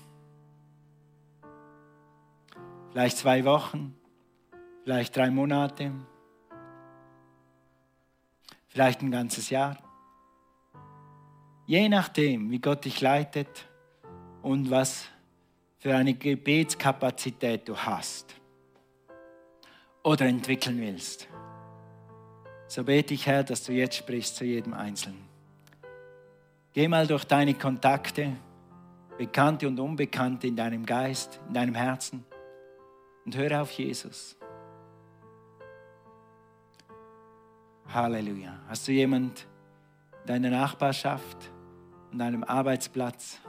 Vielleicht 2.90 3.18
zwei 3.18 3.44
Wochen, 3.44 3.94
vielleicht 4.82 5.16
drei 5.16 5.30
Monate, 5.30 5.92
vielleicht 8.66 9.02
ein 9.02 9.10
ganzes 9.10 9.50
Jahr. 9.50 9.78
Je 11.66 11.88
nachdem, 11.88 12.50
wie 12.50 12.58
Gott 12.58 12.84
dich 12.84 13.00
leitet 13.00 13.68
und 14.42 14.70
was 14.70 15.04
für 15.76 15.94
eine 15.94 16.14
Gebetskapazität 16.14 17.68
du 17.68 17.76
hast 17.76 18.37
oder 20.02 20.26
entwickeln 20.26 20.80
willst. 20.80 21.28
So 22.66 22.84
bete 22.84 23.14
ich, 23.14 23.26
Herr, 23.26 23.44
dass 23.44 23.64
du 23.64 23.72
jetzt 23.72 23.96
sprichst 23.96 24.36
zu 24.36 24.44
jedem 24.44 24.74
Einzelnen. 24.74 25.24
Geh 26.72 26.86
mal 26.86 27.06
durch 27.06 27.24
deine 27.24 27.54
Kontakte, 27.54 28.36
Bekannte 29.16 29.66
und 29.66 29.80
Unbekannte 29.80 30.46
in 30.46 30.54
deinem 30.54 30.86
Geist, 30.86 31.40
in 31.48 31.54
deinem 31.54 31.74
Herzen 31.74 32.24
und 33.24 33.36
höre 33.36 33.62
auf 33.62 33.70
Jesus. 33.72 34.36
Halleluja. 37.92 38.60
Hast 38.68 38.86
du 38.86 38.92
jemand 38.92 39.46
in 40.22 40.26
deiner 40.26 40.50
Nachbarschaft, 40.50 41.50
an 42.12 42.18
deinem 42.18 42.44
Arbeitsplatz, 42.44 43.40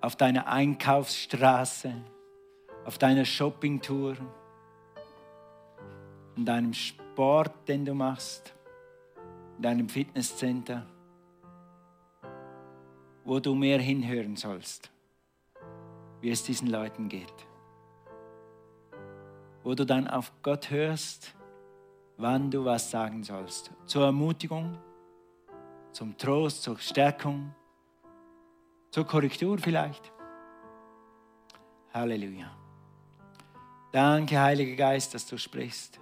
auf 0.00 0.16
deiner 0.16 0.48
Einkaufsstraße, 0.48 1.94
auf 2.84 2.98
deiner 2.98 3.24
Shoppingtour, 3.24 4.16
in 6.36 6.44
deinem 6.44 6.72
Sport, 6.74 7.68
den 7.68 7.84
du 7.84 7.94
machst, 7.94 8.54
in 9.56 9.62
deinem 9.62 9.88
Fitnesscenter, 9.88 10.86
wo 13.24 13.38
du 13.40 13.54
mehr 13.54 13.78
hinhören 13.78 14.36
sollst, 14.36 14.90
wie 16.20 16.30
es 16.30 16.42
diesen 16.42 16.68
Leuten 16.68 17.08
geht. 17.08 17.46
Wo 19.62 19.74
du 19.74 19.84
dann 19.84 20.08
auf 20.08 20.32
Gott 20.42 20.70
hörst, 20.70 21.34
wann 22.16 22.50
du 22.50 22.64
was 22.64 22.90
sagen 22.90 23.22
sollst. 23.22 23.70
Zur 23.86 24.06
Ermutigung, 24.06 24.78
zum 25.92 26.16
Trost, 26.16 26.62
zur 26.62 26.78
Stärkung, 26.78 27.54
zur 28.90 29.06
Korrektur 29.06 29.58
vielleicht. 29.58 30.12
Halleluja. 31.92 32.50
Danke, 33.92 34.40
Heiliger 34.40 34.76
Geist, 34.76 35.14
dass 35.14 35.26
du 35.26 35.36
sprichst. 35.36 36.00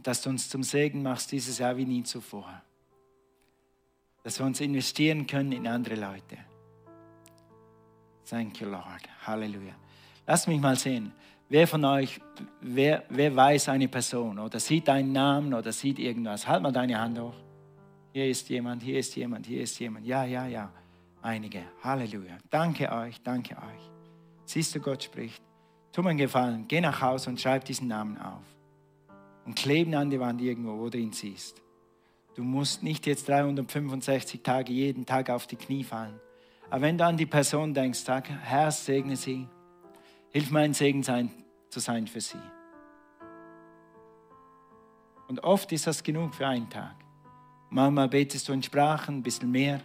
Und 0.00 0.06
dass 0.06 0.22
du 0.22 0.30
uns 0.30 0.48
zum 0.48 0.62
Segen 0.62 1.02
machst 1.02 1.30
dieses 1.30 1.58
Jahr 1.58 1.76
wie 1.76 1.84
nie 1.84 2.02
zuvor. 2.02 2.62
Dass 4.22 4.38
wir 4.38 4.46
uns 4.46 4.58
investieren 4.62 5.26
können 5.26 5.52
in 5.52 5.66
andere 5.66 5.94
Leute. 5.94 6.38
Thank 8.26 8.62
you, 8.62 8.68
Lord. 8.70 9.02
Halleluja. 9.26 9.74
Lass 10.26 10.46
mich 10.46 10.58
mal 10.58 10.74
sehen. 10.74 11.12
Wer 11.50 11.66
von 11.66 11.84
euch, 11.84 12.18
wer, 12.62 13.04
wer 13.10 13.36
weiß 13.36 13.68
eine 13.68 13.88
Person 13.88 14.38
oder 14.38 14.58
sieht 14.58 14.88
einen 14.88 15.12
Namen 15.12 15.52
oder 15.52 15.70
sieht 15.70 15.98
irgendwas? 15.98 16.48
Halt 16.48 16.62
mal 16.62 16.72
deine 16.72 16.98
Hand 16.98 17.18
hoch. 17.18 17.36
Hier 18.14 18.26
ist 18.26 18.48
jemand, 18.48 18.82
hier 18.82 19.00
ist 19.00 19.14
jemand, 19.16 19.44
hier 19.44 19.60
ist 19.60 19.78
jemand. 19.78 20.06
Ja, 20.06 20.24
ja, 20.24 20.46
ja. 20.46 20.72
Einige. 21.20 21.62
Halleluja. 21.82 22.38
Danke 22.48 22.90
euch, 22.90 23.20
danke 23.20 23.54
euch. 23.54 23.90
Siehst 24.46 24.74
du, 24.74 24.80
Gott 24.80 25.02
spricht. 25.02 25.42
Tu 25.92 26.02
mir 26.02 26.08
einen 26.08 26.18
Gefallen, 26.18 26.64
geh 26.68 26.80
nach 26.80 27.02
Hause 27.02 27.28
und 27.28 27.38
schreib 27.38 27.66
diesen 27.66 27.88
Namen 27.88 28.16
auf. 28.16 28.59
Und 29.44 29.56
kleben 29.56 29.94
an 29.94 30.10
die 30.10 30.20
Wand 30.20 30.40
irgendwo, 30.40 30.78
wo 30.78 30.88
du 30.90 30.98
ihn 30.98 31.12
siehst. 31.12 31.60
Du 32.34 32.44
musst 32.44 32.82
nicht 32.82 33.06
jetzt 33.06 33.28
365 33.28 34.42
Tage 34.42 34.72
jeden 34.72 35.06
Tag 35.06 35.30
auf 35.30 35.46
die 35.46 35.56
Knie 35.56 35.84
fallen. 35.84 36.20
Aber 36.70 36.82
wenn 36.82 36.96
du 36.96 37.04
an 37.04 37.16
die 37.16 37.26
Person 37.26 37.74
denkst, 37.74 38.00
sag, 38.00 38.28
Herr, 38.28 38.70
segne 38.70 39.16
sie. 39.16 39.48
Hilf 40.30 40.50
mir 40.50 40.60
ein 40.60 40.74
Segen 40.74 41.02
sein, 41.02 41.30
zu 41.68 41.80
sein 41.80 42.06
für 42.06 42.20
sie. 42.20 42.38
Und 45.26 45.42
oft 45.42 45.72
ist 45.72 45.86
das 45.86 46.02
genug 46.02 46.34
für 46.34 46.46
einen 46.46 46.70
Tag. 46.70 46.94
Manchmal 47.70 48.08
betest 48.08 48.48
du 48.48 48.52
in 48.52 48.62
Sprachen 48.62 49.18
ein 49.18 49.22
bisschen 49.22 49.50
mehr. 49.50 49.80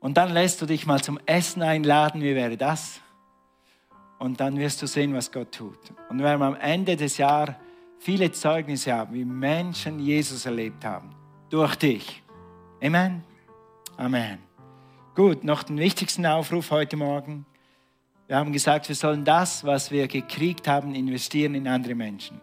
Und 0.00 0.16
dann 0.18 0.32
lässt 0.32 0.60
du 0.60 0.66
dich 0.66 0.86
mal 0.86 1.02
zum 1.02 1.18
Essen 1.26 1.62
einladen. 1.62 2.20
Wie 2.20 2.34
wäre 2.34 2.56
das? 2.56 3.00
Und 4.18 4.40
dann 4.40 4.58
wirst 4.58 4.80
du 4.82 4.86
sehen, 4.86 5.14
was 5.14 5.32
Gott 5.32 5.52
tut. 5.52 5.78
Und 6.08 6.22
wenn 6.22 6.38
wir 6.38 6.46
am 6.46 6.56
Ende 6.56 6.96
des 6.96 7.16
Jahres 7.16 7.54
viele 7.98 8.30
Zeugnisse 8.32 8.92
haben, 8.92 9.14
wie 9.14 9.24
Menschen 9.24 9.98
Jesus 9.98 10.46
erlebt 10.46 10.84
haben, 10.84 11.10
durch 11.50 11.76
dich. 11.76 12.22
Amen. 12.82 13.22
Amen. 13.96 14.38
Gut, 15.14 15.44
noch 15.44 15.62
den 15.62 15.78
wichtigsten 15.78 16.26
Aufruf 16.26 16.70
heute 16.70 16.96
Morgen. 16.96 17.46
Wir 18.26 18.36
haben 18.36 18.52
gesagt, 18.52 18.88
wir 18.88 18.96
sollen 18.96 19.24
das, 19.24 19.64
was 19.64 19.90
wir 19.90 20.08
gekriegt 20.08 20.66
haben, 20.66 20.94
investieren 20.94 21.54
in 21.54 21.68
andere 21.68 21.94
Menschen. 21.94 22.40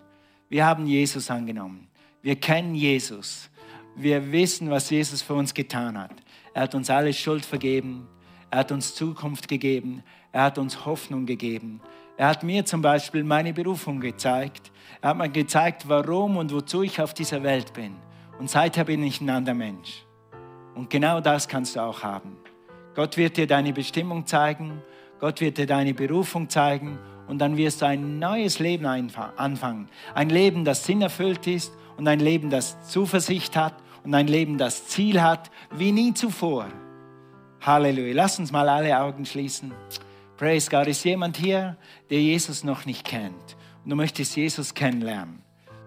Wir 0.47 0.65
haben 0.65 0.85
Jesus 0.85 1.29
angenommen. 1.31 1.87
Wir 2.21 2.35
kennen 2.35 2.75
Jesus. 2.75 3.49
Wir 3.95 4.31
wissen, 4.31 4.69
was 4.69 4.89
Jesus 4.89 5.21
für 5.21 5.33
uns 5.33 5.53
getan 5.53 5.97
hat. 5.97 6.13
Er 6.53 6.63
hat 6.63 6.75
uns 6.75 6.89
alle 6.89 7.13
Schuld 7.13 7.43
vergeben. 7.43 8.07
Er 8.49 8.59
hat 8.59 8.71
uns 8.71 8.95
Zukunft 8.95 9.47
gegeben. 9.47 10.03
Er 10.31 10.43
hat 10.43 10.57
uns 10.57 10.85
Hoffnung 10.85 11.25
gegeben. 11.25 11.81
Er 12.17 12.27
hat 12.27 12.43
mir 12.43 12.65
zum 12.65 12.81
Beispiel 12.81 13.23
meine 13.23 13.53
Berufung 13.53 13.99
gezeigt. 13.99 14.71
Er 15.03 15.09
hat 15.09 15.17
mir 15.17 15.29
gezeigt, 15.29 15.89
warum 15.89 16.37
und 16.37 16.53
wozu 16.53 16.83
ich 16.83 17.01
auf 17.01 17.15
dieser 17.15 17.41
Welt 17.41 17.73
bin. 17.73 17.95
Und 18.37 18.51
seither 18.51 18.83
bin 18.83 19.03
ich 19.03 19.19
ein 19.19 19.31
anderer 19.31 19.55
Mensch. 19.55 20.05
Und 20.75 20.91
genau 20.91 21.19
das 21.19 21.47
kannst 21.47 21.75
du 21.75 21.79
auch 21.79 22.03
haben. 22.03 22.37
Gott 22.93 23.17
wird 23.17 23.37
dir 23.37 23.47
deine 23.47 23.73
Bestimmung 23.73 24.27
zeigen. 24.27 24.83
Gott 25.19 25.41
wird 25.41 25.57
dir 25.57 25.65
deine 25.65 25.95
Berufung 25.95 26.49
zeigen. 26.49 26.99
Und 27.27 27.39
dann 27.39 27.57
wirst 27.57 27.81
du 27.81 27.87
ein 27.87 28.19
neues 28.19 28.59
Leben 28.59 28.85
anfangen. 28.85 29.89
Ein 30.13 30.29
Leben, 30.29 30.65
das 30.65 30.85
sinnerfüllt 30.85 31.47
ist 31.47 31.73
und 31.97 32.07
ein 32.07 32.19
Leben, 32.19 32.51
das 32.51 32.87
Zuversicht 32.87 33.55
hat 33.55 33.73
und 34.03 34.13
ein 34.13 34.27
Leben, 34.27 34.59
das 34.59 34.85
Ziel 34.85 35.19
hat, 35.23 35.49
wie 35.71 35.91
nie 35.91 36.13
zuvor. 36.13 36.67
Halleluja. 37.61 38.13
Lass 38.13 38.37
uns 38.37 38.51
mal 38.51 38.69
alle 38.69 38.99
Augen 38.99 39.25
schließen. 39.25 39.71
Praise 40.37 40.69
God. 40.69 40.85
Ist 40.85 41.03
jemand 41.05 41.37
hier, 41.37 41.77
der 42.11 42.21
Jesus 42.21 42.63
noch 42.63 42.85
nicht 42.85 43.03
kennt 43.03 43.57
und 43.83 43.89
du 43.89 43.95
möchtest 43.95 44.35
Jesus 44.35 44.73
kennenlernen? 44.73 45.41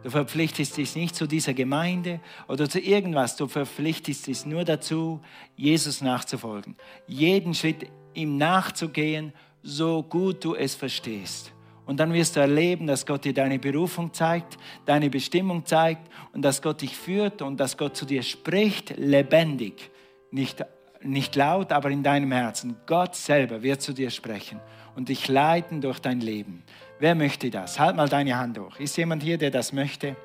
Du 0.05 0.11
verpflichtest 0.11 0.77
dich 0.77 0.95
nicht 0.97 1.17
zu 1.17 1.27
dieser 1.27 1.55
Gemeinde 1.55 2.21
oder 2.47 2.69
zu 2.69 2.79
irgendwas. 2.79 3.37
Du 3.37 3.49
verpflichtest 3.49 4.27
dich 4.27 4.45
nur 4.45 4.65
dazu, 4.65 5.21
Jesus 5.57 6.03
nachzufolgen. 6.03 6.77
Jeden 7.07 7.55
Schritt 7.55 7.87
ihm 8.13 8.37
nachzugehen, 8.37 9.33
so 9.63 10.03
gut 10.03 10.45
du 10.45 10.55
es 10.55 10.75
verstehst. 10.75 11.53
Und 11.87 12.01
dann 12.01 12.13
wirst 12.13 12.37
du 12.37 12.41
erleben, 12.41 12.87
dass 12.87 13.05
Gott 13.05 13.25
dir 13.25 13.33
deine 13.33 13.59
Berufung 13.59 14.13
zeigt, 14.13 14.59
deine 14.85 15.09
Bestimmung 15.09 15.65
zeigt 15.65 16.11
und 16.33 16.43
dass 16.43 16.61
Gott 16.61 16.83
dich 16.83 16.97
führt 16.97 17.41
und 17.41 17.59
dass 17.59 17.77
Gott 17.77 17.97
zu 17.97 18.05
dir 18.05 18.23
spricht, 18.23 18.97
lebendig. 18.99 19.91
Nicht, 20.31 20.65
nicht 21.03 21.35
laut, 21.35 21.73
aber 21.73 21.91
in 21.91 22.03
deinem 22.03 22.33
Herzen. 22.33 22.77
Gott 22.87 23.15
selber 23.15 23.63
wird 23.63 23.81
zu 23.81 23.93
dir 23.93 24.11
sprechen 24.11 24.61
und 24.97 25.09
dich 25.09 25.29
leiten 25.29 25.81
durch 25.81 25.99
dein 25.99 26.21
Leben. 26.21 26.63
Wer 27.01 27.15
möchte 27.15 27.51
das? 27.51 27.81
Halt 27.81 27.97
mal 27.97 28.09
deine 28.09 28.39
Hand 28.39 28.59
hoch. 28.59 28.79
Ist 28.79 28.97
jemand 28.97 29.23
hier, 29.23 29.37
der 29.37 29.51
das 29.51 29.73
möchte, 29.73 30.17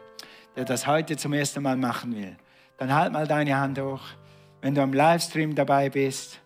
der 0.56 0.66
das 0.66 0.86
heute 0.86 1.18
zum 1.18 1.34
ersten 1.34 1.64
Mal 1.64 1.78
machen 1.78 2.16
will? 2.16 2.38
Dann 2.78 2.94
halt 2.94 3.12
mal 3.12 3.28
deine 3.28 3.58
Hand 3.58 3.80
hoch. 3.80 4.02
Wenn 4.62 4.76
du 4.76 4.82
am 4.82 4.94
Livestream 4.94 5.56
dabei 5.56 5.90
bist, 5.90 6.40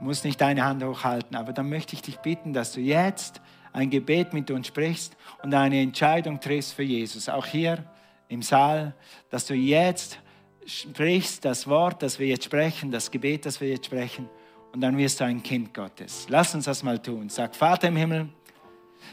musst 0.00 0.24
nicht 0.24 0.40
deine 0.40 0.64
Hand 0.64 0.82
hochhalten, 0.82 1.36
aber 1.36 1.52
dann 1.52 1.68
möchte 1.68 1.94
ich 1.94 2.02
dich 2.02 2.18
bitten, 2.18 2.52
dass 2.52 2.72
du 2.72 2.80
jetzt 2.80 3.40
ein 3.72 3.90
Gebet 3.90 4.32
mit 4.32 4.50
uns 4.50 4.66
sprichst 4.66 5.16
und 5.42 5.54
eine 5.54 5.80
Entscheidung 5.80 6.40
triffst 6.40 6.74
für 6.74 6.82
Jesus. 6.82 7.28
Auch 7.28 7.46
hier 7.46 7.84
im 8.28 8.42
Saal, 8.42 8.94
dass 9.30 9.46
du 9.46 9.54
jetzt 9.54 10.18
sprichst 10.66 11.44
das 11.44 11.66
Wort, 11.66 12.02
das 12.02 12.18
wir 12.18 12.26
jetzt 12.26 12.44
sprechen, 12.44 12.90
das 12.90 13.10
Gebet, 13.10 13.46
das 13.46 13.60
wir 13.60 13.68
jetzt 13.68 13.86
sprechen, 13.86 14.28
und 14.72 14.80
dann 14.80 14.98
wirst 14.98 15.20
du 15.20 15.24
ein 15.24 15.42
Kind 15.42 15.72
Gottes. 15.72 16.26
Lass 16.28 16.54
uns 16.54 16.66
das 16.66 16.82
mal 16.82 16.98
tun. 16.98 17.28
Sag, 17.28 17.56
Vater 17.56 17.88
im 17.88 17.96
Himmel, 17.96 18.28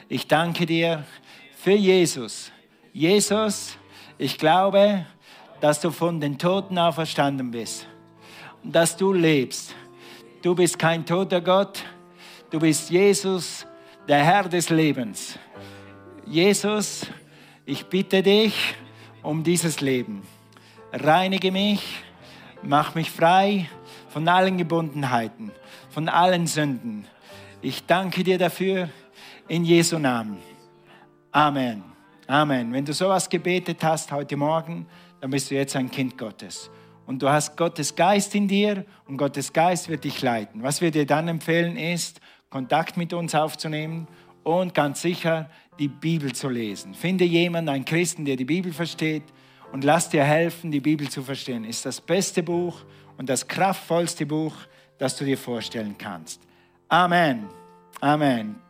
ich 0.08 0.28
danke 0.28 0.66
dir 0.66 1.03
für 1.58 1.74
Jesus. 1.74 2.51
Jesus, 2.93 3.78
ich 4.18 4.38
glaube, 4.38 5.06
dass 5.62 5.82
du 5.82 5.91
von 5.91 6.20
den 6.20 6.38
Toten 6.38 6.78
auferstanden 6.78 7.51
bist 7.51 7.88
und 8.64 8.76
dass 8.76 8.95
du 8.95 9.14
lebst. 9.14 9.74
Du 10.41 10.53
bist 10.53 10.78
kein 10.78 11.06
toter 11.06 11.41
Gott, 11.41 11.84
du 12.51 12.60
bist 12.60 12.89
Jesus, 12.89 13.66
der 14.08 14.24
Herr 14.24 14.43
des 14.43 14.70
Lebens. 14.70 15.39
Jesus, 16.28 17.08
ich 17.66 17.86
bitte 17.86 18.22
dich 18.22 18.76
um 19.24 19.43
dieses 19.43 19.82
Leben. 19.82 20.22
Reinige 20.93 21.51
mich, 21.51 22.03
mach 22.62 22.93
mich 22.95 23.10
frei 23.10 23.68
von 24.10 24.28
allen 24.28 24.58
Gebundenheiten, 24.58 25.51
von 25.89 26.08
allen 26.10 26.45
Sünden. 26.47 27.08
Ich 27.62 27.86
danke 27.86 28.24
dir 28.24 28.38
dafür 28.38 28.89
in 29.47 29.63
Jesu 29.63 29.99
Namen. 29.99 30.37
Amen. 31.31 31.83
Amen. 32.27 32.73
Wenn 32.73 32.85
du 32.85 32.93
sowas 32.93 33.29
gebetet 33.29 33.83
hast 33.83 34.11
heute 34.11 34.35
Morgen, 34.35 34.87
dann 35.21 35.29
bist 35.29 35.51
du 35.51 35.55
jetzt 35.55 35.75
ein 35.75 35.91
Kind 35.91 36.17
Gottes. 36.17 36.69
Und 37.05 37.21
du 37.21 37.29
hast 37.29 37.55
Gottes 37.55 37.95
Geist 37.95 38.33
in 38.33 38.47
dir 38.47 38.85
und 39.07 39.17
Gottes 39.17 39.53
Geist 39.53 39.89
wird 39.89 40.03
dich 40.03 40.21
leiten. 40.21 40.63
Was 40.63 40.81
wir 40.81 40.89
dir 40.91 41.05
dann 41.05 41.27
empfehlen 41.27 41.77
ist, 41.77 42.19
Kontakt 42.49 42.97
mit 42.97 43.13
uns 43.13 43.35
aufzunehmen 43.35 44.07
und 44.43 44.73
ganz 44.73 45.01
sicher 45.01 45.49
die 45.77 45.87
Bibel 45.87 46.33
zu 46.33 46.49
lesen. 46.49 46.93
Finde 46.93 47.25
jemanden, 47.25 47.69
einen 47.69 47.85
Christen, 47.85 48.25
der 48.25 48.37
die 48.37 48.45
Bibel 48.45 48.73
versteht 48.73 49.23
und 49.71 49.83
lass 49.83 50.09
dir 50.09 50.23
helfen, 50.23 50.71
die 50.71 50.79
Bibel 50.79 51.09
zu 51.09 51.21
verstehen. 51.21 51.65
Ist 51.65 51.85
das 51.85 52.01
beste 52.01 52.41
Buch 52.41 52.85
und 53.17 53.29
das 53.29 53.47
kraftvollste 53.47 54.25
Buch, 54.25 54.55
das 54.97 55.15
du 55.17 55.25
dir 55.25 55.37
vorstellen 55.37 55.95
kannst. 55.97 56.41
Amen. 56.87 57.49
Amen. 57.99 58.64